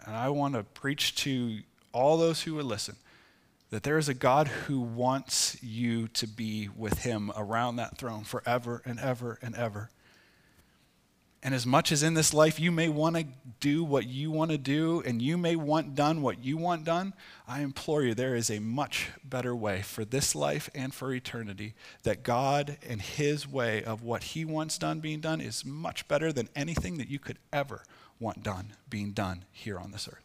and 0.06 0.15
I 0.15 0.30
want 0.30 0.56
to 0.56 0.63
preach 0.63 1.15
to 1.23 1.60
all 1.91 2.17
those 2.17 2.41
who 2.41 2.56
would 2.56 2.65
listen 2.65 2.95
that 3.69 3.84
there 3.84 3.97
is 3.97 4.10
a 4.10 4.13
God 4.13 4.47
who 4.47 4.80
wants 4.80 5.58
you 5.62 6.08
to 6.10 6.28
be 6.28 6.69
with 6.75 6.99
him 6.99 7.32
around 7.36 7.78
that 7.78 7.97
throne 7.97 8.23
forever 8.23 8.82
and 8.86 8.99
ever 8.99 9.39
and 9.41 9.56
ever. 9.56 9.89
And 11.45 11.54
as 11.54 11.67
much 11.67 11.91
as 11.91 12.01
in 12.01 12.15
this 12.15 12.34
life 12.34 12.60
you 12.60 12.71
may 12.71 12.89
want 12.89 13.17
to 13.17 13.25
do 13.60 13.84
what 13.84 14.08
you 14.08 14.32
want 14.32 14.49
to 14.49 14.58
do 14.58 15.04
and 15.06 15.21
you 15.21 15.38
may 15.38 15.56
want 15.56 15.93
done 15.93 16.23
what 16.23 16.43
you 16.43 16.58
want 16.58 16.86
done, 16.86 17.13
I 17.47 17.62
implore 17.62 18.01
you, 18.01 18.15
there 18.15 18.36
is 18.36 18.49
a 18.49 18.58
much 18.58 19.10
better 19.23 19.56
way 19.56 19.84
for 19.84 20.04
this 20.04 20.34
life 20.34 20.71
and 20.73 20.91
for 20.91 21.13
eternity. 21.13 21.75
That 22.01 22.23
God 22.23 22.80
and 22.89 22.99
His 22.99 23.47
way 23.47 23.84
of 23.84 24.01
what 24.01 24.23
He 24.23 24.43
wants 24.43 24.80
done 24.80 25.01
being 25.01 25.19
done 25.19 25.39
is 25.39 25.63
much 25.63 26.08
better 26.08 26.34
than 26.34 26.49
anything 26.56 26.97
that 26.97 27.10
you 27.10 27.19
could 27.19 27.38
ever 27.54 27.84
want 28.19 28.41
done 28.41 28.73
being 28.89 29.12
done 29.12 29.45
here 29.51 29.78
on 29.78 29.91
this 29.91 30.08
earth. 30.08 30.24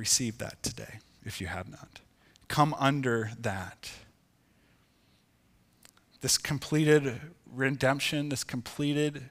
Receive 0.00 0.38
that 0.38 0.62
today 0.62 1.00
if 1.26 1.42
you 1.42 1.46
have 1.46 1.68
not. 1.68 2.00
Come 2.48 2.74
under 2.78 3.32
that. 3.38 3.90
This 6.22 6.38
completed 6.38 7.20
redemption, 7.46 8.30
this 8.30 8.42
completed 8.42 9.28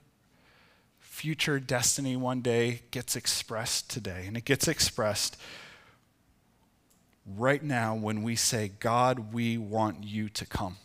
future 1.00 1.60
destiny 1.60 2.16
one 2.16 2.42
day 2.42 2.84
gets 2.92 3.16
expressed 3.16 3.90
today. 3.90 4.26
And 4.28 4.38
it 4.38 4.46
gets 4.46 4.68
expressed 4.68 5.38
right 7.26 7.64
now 7.64 7.96
when 7.96 8.22
we 8.22 8.36
say, 8.36 8.70
God, 8.80 9.34
we 9.34 9.58
want 9.58 10.04
you 10.04 10.30
to 10.30 10.46
come. 10.46 10.78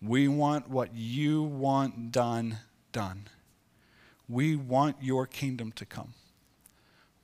We 0.00 0.26
want 0.26 0.70
what 0.70 0.94
you 0.94 1.42
want 1.42 2.12
done, 2.12 2.60
done. 2.92 3.28
We 4.26 4.56
want 4.56 4.96
your 5.02 5.26
kingdom 5.26 5.70
to 5.72 5.84
come. 5.84 6.14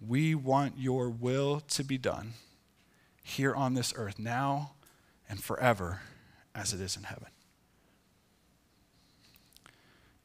We 0.01 0.35
want 0.35 0.75
your 0.79 1.09
will 1.11 1.61
to 1.61 1.85
be 1.85 1.99
done 1.99 2.35
here 3.23 3.55
on 3.55 3.75
this 3.75 3.93
earth, 3.97 4.19
now 4.19 4.73
and 5.29 5.43
forever, 5.43 6.01
as 6.55 6.73
it 6.73 6.81
is 6.81 6.97
in 6.97 7.05
heaven. 7.05 7.29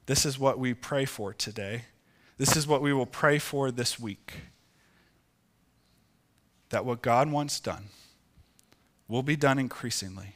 This 0.06 0.26
is 0.26 0.38
what 0.38 0.60
we 0.60 0.74
pray 0.74 1.06
for 1.06 1.34
today. 1.34 1.86
This 2.38 2.56
is 2.56 2.68
what 2.68 2.82
we 2.82 2.92
will 2.94 3.06
pray 3.06 3.40
for 3.40 3.72
this 3.72 4.00
week. 4.00 4.34
That 6.70 6.86
what 6.86 7.02
God 7.02 7.32
wants 7.32 7.60
done 7.60 7.86
will 9.08 9.24
be 9.24 9.36
done 9.36 9.60
increasingly. 9.60 10.36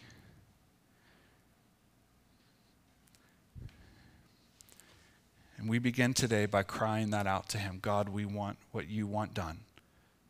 And 5.66 5.72
we 5.72 5.80
begin 5.80 6.14
today 6.14 6.46
by 6.46 6.62
crying 6.62 7.10
that 7.10 7.26
out 7.26 7.50
to 7.50 7.58
Him 7.58 7.80
God, 7.82 8.08
we 8.10 8.24
want 8.24 8.60
what 8.72 8.88
you 8.88 9.08
want 9.08 9.34
done. 9.34 9.62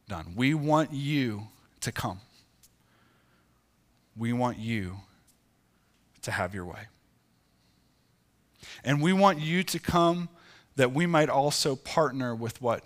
Done. 0.08 0.32
We 0.34 0.54
want 0.54 0.94
you 0.94 1.50
to 1.82 1.92
come. 1.92 2.22
We 4.16 4.32
want 4.32 4.60
you 4.60 4.96
to 6.22 6.32
have 6.32 6.56
your 6.56 6.64
way. 6.64 6.88
And 8.86 9.02
we 9.02 9.12
want 9.12 9.42
you 9.42 9.62
to 9.64 9.78
come 9.78 10.30
that 10.78 10.94
we 10.94 11.06
might 11.06 11.28
also 11.28 11.76
partner 11.76 12.34
with 12.34 12.62
what 12.62 12.86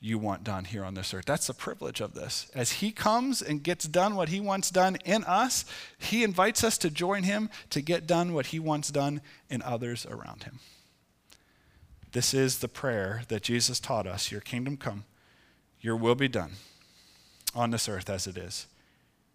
you 0.00 0.16
want 0.16 0.44
done 0.44 0.64
here 0.64 0.82
on 0.82 0.94
this 0.94 1.12
earth. 1.12 1.26
That's 1.26 1.48
the 1.48 1.52
privilege 1.52 2.00
of 2.00 2.14
this. 2.14 2.50
As 2.54 2.72
He 2.72 2.90
comes 2.90 3.42
and 3.42 3.62
gets 3.62 3.84
done 3.84 4.16
what 4.16 4.30
He 4.30 4.40
wants 4.40 4.70
done 4.70 4.96
in 5.04 5.24
us, 5.24 5.66
He 5.98 6.24
invites 6.24 6.64
us 6.64 6.78
to 6.78 6.88
join 6.88 7.24
Him 7.24 7.50
to 7.68 7.82
get 7.82 8.06
done 8.06 8.32
what 8.32 8.46
He 8.46 8.58
wants 8.58 8.90
done 8.90 9.20
in 9.50 9.60
others 9.60 10.06
around 10.06 10.44
Him. 10.44 10.58
This 12.12 12.32
is 12.32 12.58
the 12.58 12.68
prayer 12.68 13.22
that 13.28 13.42
Jesus 13.42 13.80
taught 13.80 14.06
us 14.06 14.30
Your 14.32 14.40
kingdom 14.40 14.76
come, 14.76 15.04
Your 15.80 15.96
will 15.96 16.14
be 16.14 16.28
done 16.28 16.52
on 17.54 17.70
this 17.70 17.88
earth 17.88 18.10
as 18.10 18.26
it 18.26 18.36
is 18.36 18.66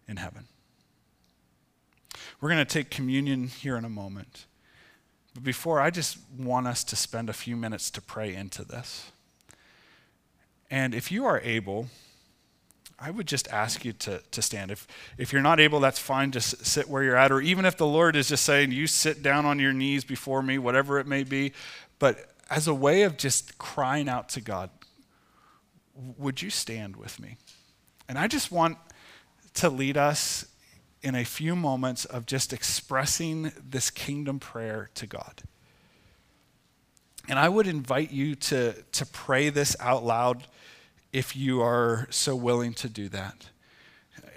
in 0.08 0.16
heaven. 0.16 0.44
We're 2.40 2.48
going 2.48 2.64
to 2.64 2.72
take 2.72 2.90
communion 2.90 3.48
here 3.48 3.76
in 3.76 3.84
a 3.84 3.88
moment. 3.88 4.46
But 5.34 5.44
before, 5.44 5.80
I 5.80 5.90
just 5.90 6.18
want 6.36 6.66
us 6.66 6.84
to 6.84 6.96
spend 6.96 7.30
a 7.30 7.32
few 7.32 7.56
minutes 7.56 7.90
to 7.92 8.02
pray 8.02 8.34
into 8.34 8.64
this. 8.64 9.12
And 10.70 10.94
if 10.94 11.12
you 11.12 11.24
are 11.24 11.40
able, 11.40 11.88
I 12.98 13.10
would 13.10 13.26
just 13.26 13.48
ask 13.48 13.84
you 13.84 13.92
to, 13.94 14.20
to 14.30 14.42
stand. 14.42 14.70
If, 14.70 14.86
if 15.18 15.32
you're 15.32 15.42
not 15.42 15.60
able, 15.60 15.80
that's 15.80 15.98
fine. 15.98 16.30
Just 16.30 16.64
sit 16.64 16.88
where 16.88 17.02
you're 17.02 17.16
at. 17.16 17.32
Or 17.32 17.40
even 17.40 17.64
if 17.64 17.76
the 17.76 17.86
Lord 17.86 18.16
is 18.16 18.28
just 18.28 18.44
saying, 18.44 18.72
you 18.72 18.86
sit 18.86 19.22
down 19.22 19.44
on 19.44 19.58
your 19.58 19.72
knees 19.72 20.04
before 20.04 20.42
me, 20.42 20.58
whatever 20.58 20.98
it 20.98 21.06
may 21.06 21.24
be. 21.24 21.52
But 21.98 22.31
as 22.52 22.68
a 22.68 22.74
way 22.74 23.02
of 23.02 23.16
just 23.16 23.56
crying 23.56 24.10
out 24.10 24.28
to 24.28 24.40
God, 24.42 24.68
would 25.94 26.42
you 26.42 26.50
stand 26.50 26.96
with 26.96 27.18
me? 27.18 27.38
And 28.10 28.18
I 28.18 28.26
just 28.26 28.52
want 28.52 28.76
to 29.54 29.70
lead 29.70 29.96
us 29.96 30.44
in 31.00 31.14
a 31.14 31.24
few 31.24 31.56
moments 31.56 32.04
of 32.04 32.26
just 32.26 32.52
expressing 32.52 33.52
this 33.58 33.88
kingdom 33.90 34.38
prayer 34.38 34.90
to 34.94 35.06
God. 35.06 35.42
And 37.26 37.38
I 37.38 37.48
would 37.48 37.66
invite 37.66 38.10
you 38.10 38.34
to, 38.34 38.74
to 38.74 39.06
pray 39.06 39.48
this 39.48 39.74
out 39.80 40.04
loud 40.04 40.46
if 41.10 41.34
you 41.34 41.62
are 41.62 42.06
so 42.10 42.36
willing 42.36 42.74
to 42.74 42.88
do 42.88 43.08
that. 43.08 43.48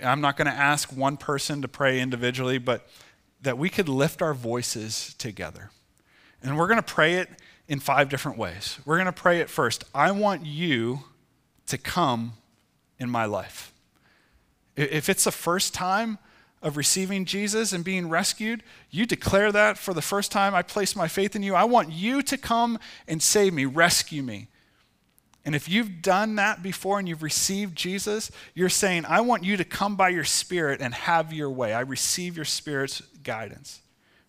I'm 0.02 0.22
not 0.22 0.38
going 0.38 0.48
to 0.48 0.58
ask 0.58 0.96
one 0.96 1.18
person 1.18 1.62
to 1.64 1.68
pray 1.68 2.00
individually, 2.00 2.60
but 2.60 2.88
that 3.42 3.58
we 3.58 3.70
could 3.70 3.90
lift 3.90 4.22
our 4.22 4.34
voices 4.34 5.14
together. 5.18 5.72
And 6.42 6.58
we're 6.58 6.68
going 6.68 6.78
to 6.78 6.84
pray 6.84 7.16
it 7.16 7.30
in 7.68 7.80
five 7.80 8.10
different 8.10 8.38
ways. 8.38 8.80
We're 8.86 8.98
going 8.98 9.06
to 9.06 9.12
pray 9.12 9.40
it 9.40 9.50
first 9.50 9.84
I 9.94 10.12
want 10.12 10.46
you 10.46 11.02
to 11.68 11.78
come 11.78 12.34
in 13.00 13.10
my 13.10 13.26
life. 13.26 13.74
If 14.76 15.10
it's 15.10 15.24
the 15.24 15.32
first 15.32 15.74
time, 15.74 16.20
of 16.66 16.78
receiving 16.78 17.26
Jesus 17.26 17.74
and 17.74 17.84
being 17.84 18.10
rescued, 18.10 18.64
you 18.90 19.06
declare 19.06 19.52
that 19.52 19.78
for 19.78 19.94
the 19.94 20.02
first 20.02 20.32
time, 20.32 20.56
I 20.56 20.64
place 20.64 20.96
my 20.96 21.08
faith 21.08 21.36
in 21.36 21.44
you. 21.44 21.54
I 21.54 21.64
want 21.64 21.92
you 21.92 22.24
to 22.24 22.38
come 22.40 22.80
and 23.08 23.22
save 23.22 23.54
me, 23.54 23.66
rescue 23.66 24.24
me. 24.24 24.48
And 25.46 25.54
if 25.54 25.70
you've 25.70 26.02
done 26.02 26.38
that 26.38 26.64
before 26.64 26.98
and 26.98 27.08
you've 27.08 27.22
received 27.22 27.78
Jesus, 27.78 28.32
you're 28.56 28.68
saying, 28.68 29.06
I 29.06 29.22
want 29.22 29.44
you 29.44 29.58
to 29.58 29.64
come 29.64 29.96
by 29.96 30.10
your 30.10 30.24
Spirit 30.24 30.82
and 30.82 30.92
have 30.92 31.32
your 31.32 31.52
way. 31.52 31.72
I 31.72 31.82
receive 31.82 32.36
your 32.36 32.46
Spirit's 32.46 33.02
guidance. 33.22 33.80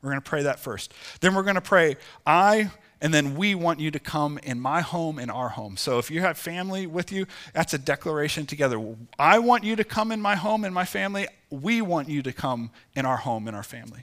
We're 0.03 0.11
going 0.11 0.20
to 0.20 0.28
pray 0.28 0.43
that 0.43 0.61
first. 0.61 0.93
Then 1.20 1.34
we're 1.34 1.43
going 1.43 1.55
to 1.55 1.62
pray, 1.62 1.97
I 2.26 2.70
and 3.01 3.13
then 3.13 3.37
we 3.37 3.55
want 3.55 3.79
you 3.79 3.91
to 3.91 3.99
come 3.99 4.39
in 4.39 4.59
my 4.59 4.81
home, 4.81 5.19
in 5.19 5.29
our 5.29 5.51
home. 5.51 5.77
So 5.77 5.99
if 5.99 6.11
you 6.11 6.23
have 6.23 6.39
family 6.39 6.87
with 6.87 7.13
you, 7.13 7.27
that's 7.53 7.75
a 7.75 7.79
declaration 7.79 8.47
together. 8.47 8.83
I 9.19 9.39
want 9.39 9.65
you 9.65 9.77
to 9.77 9.85
come 9.85 10.13
in 10.13 10.21
my 10.21 10.35
home, 10.35 10.65
in 10.65 10.73
my 10.73 10.87
family. 10.87 11.29
We 11.51 11.83
want 11.83 12.09
you 12.09 12.23
to 12.23 12.33
come 12.33 12.71
in 12.95 13.05
our 13.05 13.19
home, 13.19 13.49
in 13.49 13.55
our 13.55 13.63
family. 13.63 14.03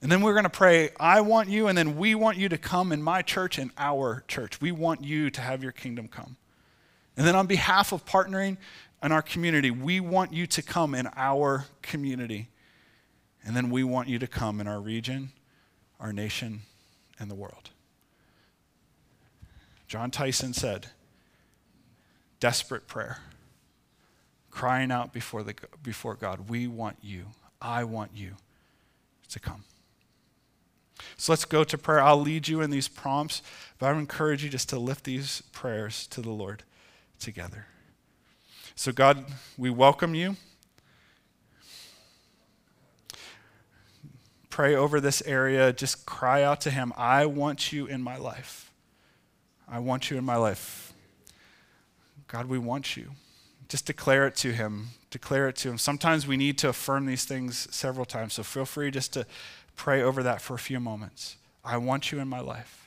And 0.00 0.10
then 0.10 0.22
we're 0.22 0.32
going 0.32 0.44
to 0.44 0.50
pray, 0.50 0.90
I 0.98 1.20
want 1.20 1.48
you, 1.48 1.68
and 1.68 1.76
then 1.76 1.96
we 1.96 2.14
want 2.14 2.38
you 2.38 2.48
to 2.48 2.58
come 2.58 2.92
in 2.92 3.02
my 3.02 3.22
church, 3.22 3.58
in 3.58 3.70
our 3.76 4.24
church. 4.28 4.60
We 4.60 4.72
want 4.72 5.02
you 5.02 5.30
to 5.30 5.40
have 5.40 5.62
your 5.62 5.72
kingdom 5.72 6.08
come. 6.08 6.36
And 7.16 7.26
then 7.26 7.34
on 7.34 7.46
behalf 7.46 7.92
of 7.92 8.04
partnering 8.04 8.56
in 9.02 9.12
our 9.12 9.22
community, 9.22 9.70
we 9.70 10.00
want 10.00 10.32
you 10.32 10.46
to 10.46 10.62
come 10.62 10.94
in 10.94 11.08
our 11.16 11.66
community. 11.82 12.48
And 13.44 13.56
then 13.56 13.70
we 13.70 13.84
want 13.84 14.08
you 14.08 14.18
to 14.18 14.26
come 14.26 14.60
in 14.60 14.66
our 14.66 14.80
region, 14.80 15.32
our 16.00 16.12
nation, 16.12 16.62
and 17.18 17.30
the 17.30 17.34
world. 17.34 17.70
Jon 19.96 20.10
Tyson 20.10 20.52
said, 20.52 20.88
desperate 22.38 22.86
prayer, 22.86 23.20
crying 24.50 24.92
out 24.92 25.10
before, 25.10 25.42
the, 25.42 25.54
before 25.82 26.14
God, 26.14 26.50
we 26.50 26.66
want 26.66 26.98
you, 27.00 27.28
I 27.62 27.84
want 27.84 28.10
you 28.14 28.32
to 29.30 29.40
come. 29.40 29.64
So 31.16 31.32
let's 31.32 31.46
go 31.46 31.64
to 31.64 31.78
prayer. 31.78 32.02
I'll 32.02 32.20
lead 32.20 32.46
you 32.46 32.60
in 32.60 32.68
these 32.68 32.88
prompts, 32.88 33.40
but 33.78 33.86
I 33.86 33.92
would 33.92 34.00
encourage 34.00 34.44
you 34.44 34.50
just 34.50 34.68
to 34.68 34.78
lift 34.78 35.04
these 35.04 35.40
prayers 35.52 36.06
to 36.08 36.20
the 36.20 36.28
Lord 36.28 36.62
together. 37.18 37.64
So, 38.74 38.92
God, 38.92 39.24
we 39.56 39.70
welcome 39.70 40.14
you. 40.14 40.36
Pray 44.50 44.74
over 44.74 45.00
this 45.00 45.22
area. 45.22 45.72
Just 45.72 46.04
cry 46.04 46.42
out 46.42 46.60
to 46.60 46.70
Him 46.70 46.92
I 46.98 47.24
want 47.24 47.72
you 47.72 47.86
in 47.86 48.02
my 48.02 48.18
life. 48.18 48.65
I 49.68 49.78
want 49.78 50.10
you 50.10 50.16
in 50.16 50.24
my 50.24 50.36
life. 50.36 50.92
God, 52.28 52.46
we 52.46 52.58
want 52.58 52.96
you. 52.96 53.10
Just 53.68 53.86
declare 53.86 54.26
it 54.26 54.36
to 54.36 54.52
Him. 54.52 54.88
Declare 55.10 55.48
it 55.48 55.56
to 55.56 55.70
Him. 55.70 55.78
Sometimes 55.78 56.26
we 56.26 56.36
need 56.36 56.58
to 56.58 56.68
affirm 56.68 57.06
these 57.06 57.24
things 57.24 57.68
several 57.74 58.04
times, 58.04 58.34
so 58.34 58.42
feel 58.42 58.64
free 58.64 58.90
just 58.90 59.12
to 59.14 59.26
pray 59.74 60.02
over 60.02 60.22
that 60.22 60.40
for 60.40 60.54
a 60.54 60.58
few 60.58 60.80
moments. 60.80 61.36
I 61.64 61.76
want 61.78 62.12
you 62.12 62.20
in 62.20 62.28
my 62.28 62.40
life. 62.40 62.85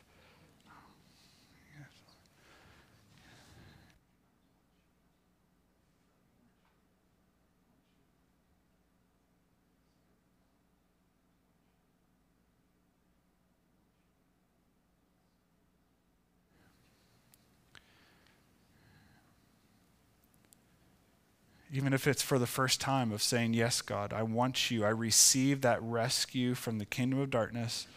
Even 21.80 21.94
if 21.94 22.08
it's 22.08 22.22
for 22.22 22.38
the 22.38 22.46
first 22.46 22.82
time, 22.82 23.14
of 23.14 23.24
saying, 23.24 23.54
Yes, 23.54 23.82
God, 23.82 24.12
I 24.12 24.22
want 24.22 24.70
you. 24.70 24.84
I 24.84 24.90
receive 24.90 25.62
that 25.62 25.82
rescue 25.82 26.54
from 26.54 26.78
the 26.78 26.84
kingdom 26.84 27.20
of 27.20 27.30
darkness 27.30 27.88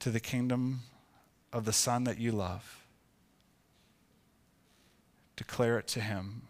to 0.00 0.10
the 0.10 0.20
kingdom 0.20 0.80
of 1.54 1.64
the 1.64 1.72
Son 1.72 2.04
that 2.04 2.18
you 2.18 2.32
love. 2.32 2.84
Declare 5.36 5.78
it 5.78 5.88
to 5.88 6.00
Him. 6.00 6.48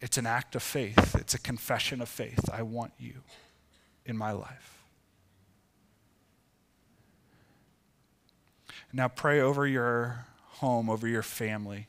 It's 0.00 0.16
an 0.16 0.26
act 0.26 0.54
of 0.54 0.62
faith, 0.62 1.16
it's 1.16 1.34
a 1.34 1.40
confession 1.40 2.00
of 2.00 2.08
faith. 2.08 2.48
I 2.52 2.62
want 2.62 2.92
you 2.96 3.14
in 4.06 4.16
my 4.16 4.30
life. 4.30 4.84
Now 8.92 9.08
pray 9.08 9.40
over 9.40 9.66
your 9.66 10.26
home, 10.60 10.88
over 10.88 11.08
your 11.08 11.24
family. 11.24 11.88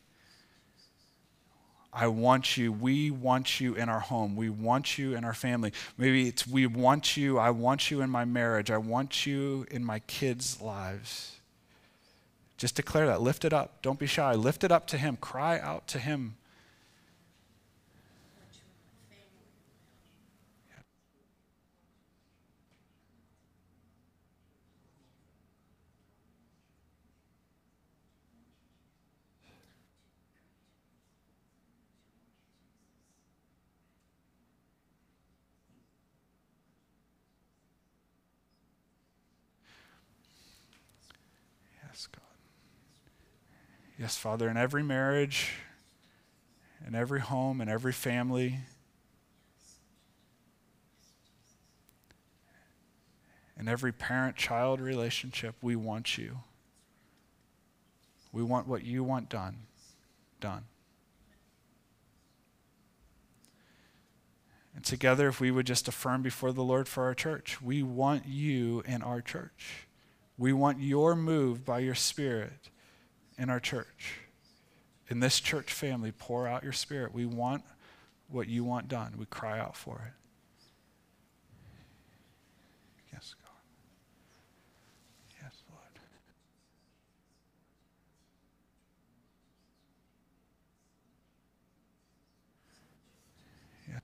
I 1.93 2.07
want 2.07 2.55
you. 2.55 2.71
We 2.71 3.11
want 3.11 3.59
you 3.59 3.75
in 3.75 3.89
our 3.89 3.99
home. 3.99 4.35
We 4.35 4.49
want 4.49 4.97
you 4.97 5.15
in 5.15 5.25
our 5.25 5.33
family. 5.33 5.73
Maybe 5.97 6.27
it's 6.29 6.47
we 6.47 6.65
want 6.65 7.17
you. 7.17 7.37
I 7.37 7.49
want 7.49 7.91
you 7.91 8.01
in 8.01 8.09
my 8.09 8.23
marriage. 8.23 8.71
I 8.71 8.77
want 8.77 9.25
you 9.25 9.65
in 9.69 9.83
my 9.83 9.99
kids' 9.99 10.61
lives. 10.61 11.39
Just 12.57 12.75
declare 12.75 13.07
that. 13.07 13.21
Lift 13.21 13.43
it 13.43 13.53
up. 13.53 13.81
Don't 13.81 13.99
be 13.99 14.05
shy. 14.05 14.33
Lift 14.35 14.63
it 14.63 14.71
up 14.71 14.87
to 14.87 14.97
Him. 14.97 15.17
Cry 15.17 15.59
out 15.59 15.87
to 15.87 15.99
Him. 15.99 16.35
Yes, 44.01 44.17
Father, 44.17 44.49
in 44.49 44.57
every 44.57 44.81
marriage, 44.81 45.51
in 46.87 46.95
every 46.95 47.19
home, 47.19 47.61
in 47.61 47.69
every 47.69 47.93
family, 47.93 48.57
in 53.59 53.67
every 53.67 53.91
parent 53.91 54.35
child 54.35 54.81
relationship, 54.81 55.53
we 55.61 55.75
want 55.75 56.17
you. 56.17 56.39
We 58.31 58.41
want 58.41 58.67
what 58.67 58.83
you 58.83 59.03
want 59.03 59.29
done, 59.29 59.67
done. 60.39 60.63
And 64.75 64.83
together, 64.83 65.27
if 65.27 65.39
we 65.39 65.51
would 65.51 65.67
just 65.67 65.87
affirm 65.87 66.23
before 66.23 66.51
the 66.51 66.63
Lord 66.63 66.87
for 66.87 67.03
our 67.03 67.13
church, 67.13 67.61
we 67.61 67.83
want 67.83 68.25
you 68.25 68.81
in 68.87 69.03
our 69.03 69.21
church. 69.21 69.85
We 70.39 70.53
want 70.53 70.79
your 70.79 71.15
move 71.15 71.63
by 71.63 71.81
your 71.81 71.93
Spirit 71.93 72.71
in 73.37 73.49
our 73.49 73.59
church. 73.59 74.19
in 75.09 75.19
this 75.19 75.39
church 75.41 75.73
family, 75.73 76.11
pour 76.11 76.47
out 76.47 76.63
your 76.63 76.71
spirit. 76.73 77.13
We 77.13 77.25
want 77.25 77.63
what 78.29 78.47
you 78.47 78.63
want 78.63 78.87
done. 78.87 79.13
We 79.17 79.25
cry 79.25 79.59
out 79.59 79.75
for 79.75 80.01
it. 80.07 80.13
Yes, 83.13 83.35
God. 83.43 83.51
Yes, 85.43 85.63
Lord. 85.69 85.99
Yeah. 93.89 93.99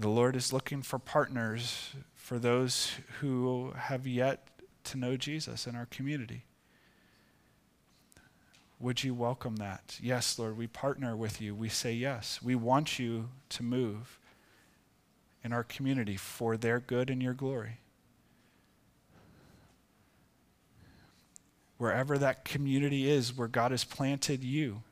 The 0.00 0.08
Lord 0.08 0.36
is 0.36 0.52
looking 0.52 0.82
for 0.82 1.00
partners 1.00 1.90
for 2.14 2.38
those 2.38 2.92
who 3.18 3.72
have 3.76 4.06
yet 4.06 4.46
to 4.84 4.96
know 4.96 5.16
Jesus 5.16 5.66
in 5.66 5.74
our 5.74 5.86
community. 5.86 6.44
Would 8.78 9.02
you 9.02 9.12
welcome 9.12 9.56
that? 9.56 9.98
Yes, 10.00 10.38
Lord, 10.38 10.56
we 10.56 10.68
partner 10.68 11.16
with 11.16 11.40
you. 11.40 11.52
We 11.52 11.68
say 11.68 11.92
yes. 11.92 12.38
We 12.40 12.54
want 12.54 13.00
you 13.00 13.30
to 13.48 13.64
move 13.64 14.20
in 15.42 15.52
our 15.52 15.64
community 15.64 16.16
for 16.16 16.56
their 16.56 16.78
good 16.78 17.10
and 17.10 17.20
your 17.20 17.34
glory. 17.34 17.78
Wherever 21.76 22.16
that 22.18 22.44
community 22.44 23.10
is 23.10 23.36
where 23.36 23.48
God 23.48 23.72
has 23.72 23.82
planted 23.82 24.44
you, 24.44 24.84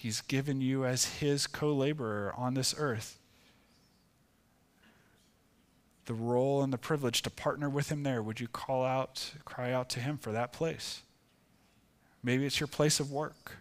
He's 0.00 0.22
given 0.22 0.62
you 0.62 0.86
as 0.86 1.16
His 1.16 1.46
co 1.46 1.74
laborer 1.74 2.32
on 2.34 2.54
this 2.54 2.74
earth 2.78 3.18
the 6.06 6.14
role 6.14 6.62
and 6.62 6.72
the 6.72 6.78
privilege 6.78 7.20
to 7.20 7.28
partner 7.28 7.68
with 7.68 7.92
Him 7.92 8.02
there. 8.02 8.22
Would 8.22 8.40
you 8.40 8.48
call 8.48 8.82
out, 8.82 9.32
cry 9.44 9.72
out 9.72 9.90
to 9.90 10.00
Him 10.00 10.16
for 10.16 10.32
that 10.32 10.54
place? 10.54 11.02
Maybe 12.22 12.46
it's 12.46 12.58
your 12.58 12.66
place 12.66 12.98
of 12.98 13.12
work. 13.12 13.58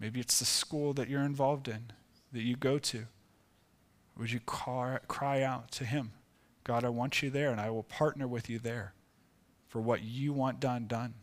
Maybe 0.00 0.18
it's 0.18 0.40
the 0.40 0.44
school 0.44 0.92
that 0.94 1.08
you're 1.08 1.22
involved 1.22 1.68
in, 1.68 1.92
that 2.32 2.42
you 2.42 2.56
go 2.56 2.80
to. 2.80 3.04
Would 4.18 4.32
you 4.32 4.40
cry, 4.40 4.98
cry 5.06 5.42
out 5.42 5.70
to 5.70 5.84
Him? 5.84 6.10
God, 6.64 6.84
I 6.84 6.88
want 6.88 7.22
you 7.22 7.30
there, 7.30 7.52
and 7.52 7.60
I 7.60 7.70
will 7.70 7.84
partner 7.84 8.26
with 8.26 8.50
you 8.50 8.58
there 8.58 8.94
for 9.68 9.80
what 9.80 10.02
you 10.02 10.32
want 10.32 10.58
done, 10.58 10.88
done. 10.88 11.14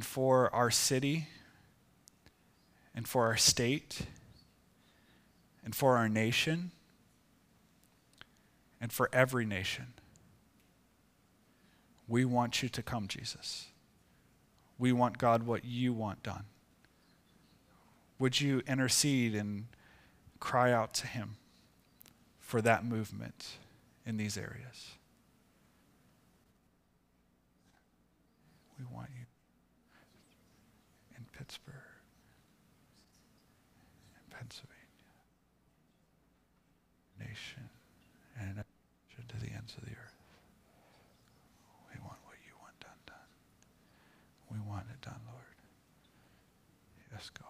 And 0.00 0.06
for 0.06 0.48
our 0.54 0.70
city 0.70 1.28
and 2.94 3.06
for 3.06 3.26
our 3.26 3.36
state 3.36 4.00
and 5.62 5.74
for 5.74 5.98
our 5.98 6.08
nation 6.08 6.70
and 8.80 8.90
for 8.90 9.10
every 9.12 9.44
nation. 9.44 9.88
We 12.08 12.24
want 12.24 12.62
you 12.62 12.70
to 12.70 12.82
come, 12.82 13.08
Jesus. 13.08 13.66
We 14.78 14.90
want, 14.90 15.18
God, 15.18 15.42
what 15.42 15.66
you 15.66 15.92
want 15.92 16.22
done. 16.22 16.44
Would 18.18 18.40
you 18.40 18.62
intercede 18.66 19.34
and 19.34 19.66
cry 20.38 20.72
out 20.72 20.94
to 20.94 21.06
Him 21.06 21.36
for 22.38 22.62
that 22.62 22.86
movement 22.86 23.48
in 24.06 24.16
these 24.16 24.38
areas? 24.38 24.92
We 28.78 28.86
want 28.90 29.10
you. 29.14 29.19
Pittsburgh, 31.50 31.98
and 34.14 34.30
Pennsylvania, 34.30 35.10
nation, 37.18 37.68
and 38.38 38.62
to 39.26 39.36
the 39.44 39.50
ends 39.52 39.74
of 39.74 39.82
the 39.82 39.90
earth. 39.90 40.14
We 41.90 41.98
want 42.06 42.18
what 42.22 42.36
you 42.46 42.54
want 42.62 42.78
done, 42.78 43.02
done. 43.04 43.30
We 44.52 44.60
want 44.60 44.86
it 44.94 45.00
done, 45.00 45.18
Lord. 45.26 45.58
Yes, 47.10 47.28
God. 47.34 47.49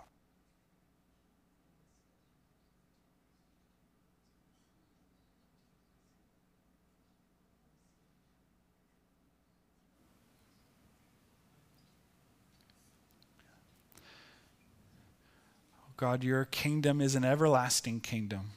God, 16.00 16.24
your 16.24 16.46
kingdom 16.46 17.02
is 17.02 17.14
an 17.14 17.26
everlasting 17.26 18.00
kingdom. 18.00 18.52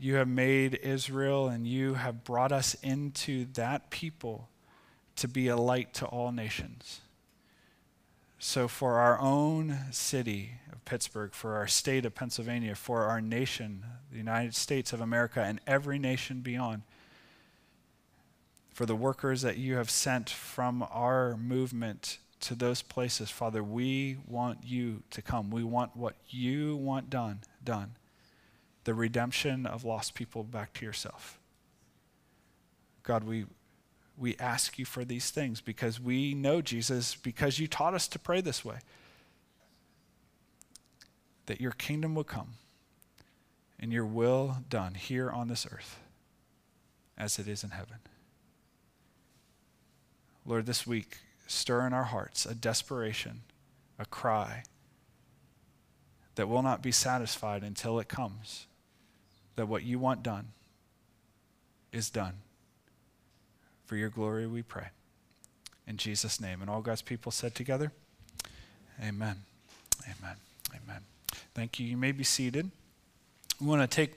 You 0.00 0.14
have 0.14 0.26
made 0.26 0.72
Israel 0.82 1.48
and 1.48 1.66
you 1.66 1.94
have 1.94 2.24
brought 2.24 2.50
us 2.50 2.72
into 2.82 3.44
that 3.52 3.90
people 3.90 4.48
to 5.16 5.28
be 5.28 5.48
a 5.48 5.56
light 5.56 5.92
to 5.94 6.06
all 6.06 6.32
nations. 6.32 7.02
So, 8.38 8.68
for 8.68 8.94
our 8.94 9.20
own 9.20 9.76
city 9.90 10.52
of 10.72 10.82
Pittsburgh, 10.86 11.34
for 11.34 11.56
our 11.56 11.66
state 11.66 12.06
of 12.06 12.14
Pennsylvania, 12.14 12.74
for 12.74 13.04
our 13.04 13.20
nation, 13.20 13.84
the 14.10 14.16
United 14.16 14.54
States 14.54 14.94
of 14.94 15.02
America, 15.02 15.42
and 15.42 15.60
every 15.66 15.98
nation 15.98 16.40
beyond, 16.40 16.84
for 18.72 18.86
the 18.86 18.96
workers 18.96 19.42
that 19.42 19.58
you 19.58 19.74
have 19.74 19.90
sent 19.90 20.30
from 20.30 20.86
our 20.90 21.36
movement 21.36 22.16
to 22.40 22.54
those 22.54 22.82
places, 22.82 23.30
Father, 23.30 23.62
we 23.62 24.18
want 24.26 24.58
you 24.62 25.02
to 25.10 25.22
come. 25.22 25.50
We 25.50 25.64
want 25.64 25.96
what 25.96 26.16
you 26.28 26.76
want 26.76 27.10
done, 27.10 27.40
done. 27.64 27.96
The 28.84 28.94
redemption 28.94 29.66
of 29.66 29.84
lost 29.84 30.14
people 30.14 30.44
back 30.44 30.74
to 30.74 30.84
yourself. 30.84 31.38
God, 33.02 33.24
we, 33.24 33.46
we 34.16 34.36
ask 34.36 34.78
you 34.78 34.84
for 34.84 35.04
these 35.04 35.30
things 35.30 35.60
because 35.60 36.00
we 36.00 36.34
know, 36.34 36.60
Jesus, 36.60 37.14
because 37.14 37.58
you 37.58 37.66
taught 37.66 37.94
us 37.94 38.06
to 38.08 38.18
pray 38.18 38.40
this 38.40 38.64
way, 38.64 38.78
that 41.46 41.60
your 41.60 41.72
kingdom 41.72 42.14
would 42.16 42.26
come 42.26 42.54
and 43.78 43.92
your 43.92 44.04
will 44.06 44.58
done 44.68 44.94
here 44.94 45.30
on 45.30 45.48
this 45.48 45.66
earth 45.70 45.98
as 47.16 47.38
it 47.38 47.48
is 47.48 47.64
in 47.64 47.70
heaven. 47.70 47.98
Lord, 50.44 50.66
this 50.66 50.86
week, 50.86 51.18
stir 51.46 51.86
in 51.86 51.92
our 51.92 52.04
hearts 52.04 52.46
a 52.46 52.54
desperation, 52.54 53.42
a 53.98 54.04
cry 54.04 54.64
that 56.34 56.48
will 56.48 56.62
not 56.62 56.82
be 56.82 56.92
satisfied 56.92 57.62
until 57.62 57.98
it 57.98 58.08
comes, 58.08 58.66
that 59.56 59.66
what 59.66 59.82
you 59.82 59.98
want 59.98 60.22
done 60.22 60.48
is 61.92 62.10
done. 62.10 62.34
For 63.86 63.96
your 63.96 64.10
glory 64.10 64.46
we 64.46 64.62
pray. 64.62 64.88
In 65.86 65.96
Jesus' 65.96 66.40
name. 66.40 66.60
And 66.60 66.68
all 66.68 66.82
God's 66.82 67.02
people 67.02 67.32
said 67.32 67.54
together, 67.54 67.92
Amen. 69.00 69.36
Amen. 70.04 70.36
Amen. 70.70 71.00
Thank 71.54 71.78
you. 71.78 71.86
You 71.86 71.96
may 71.96 72.12
be 72.12 72.24
seated. 72.24 72.70
We 73.60 73.66
want 73.66 73.82
to 73.82 73.94
take 73.94 74.14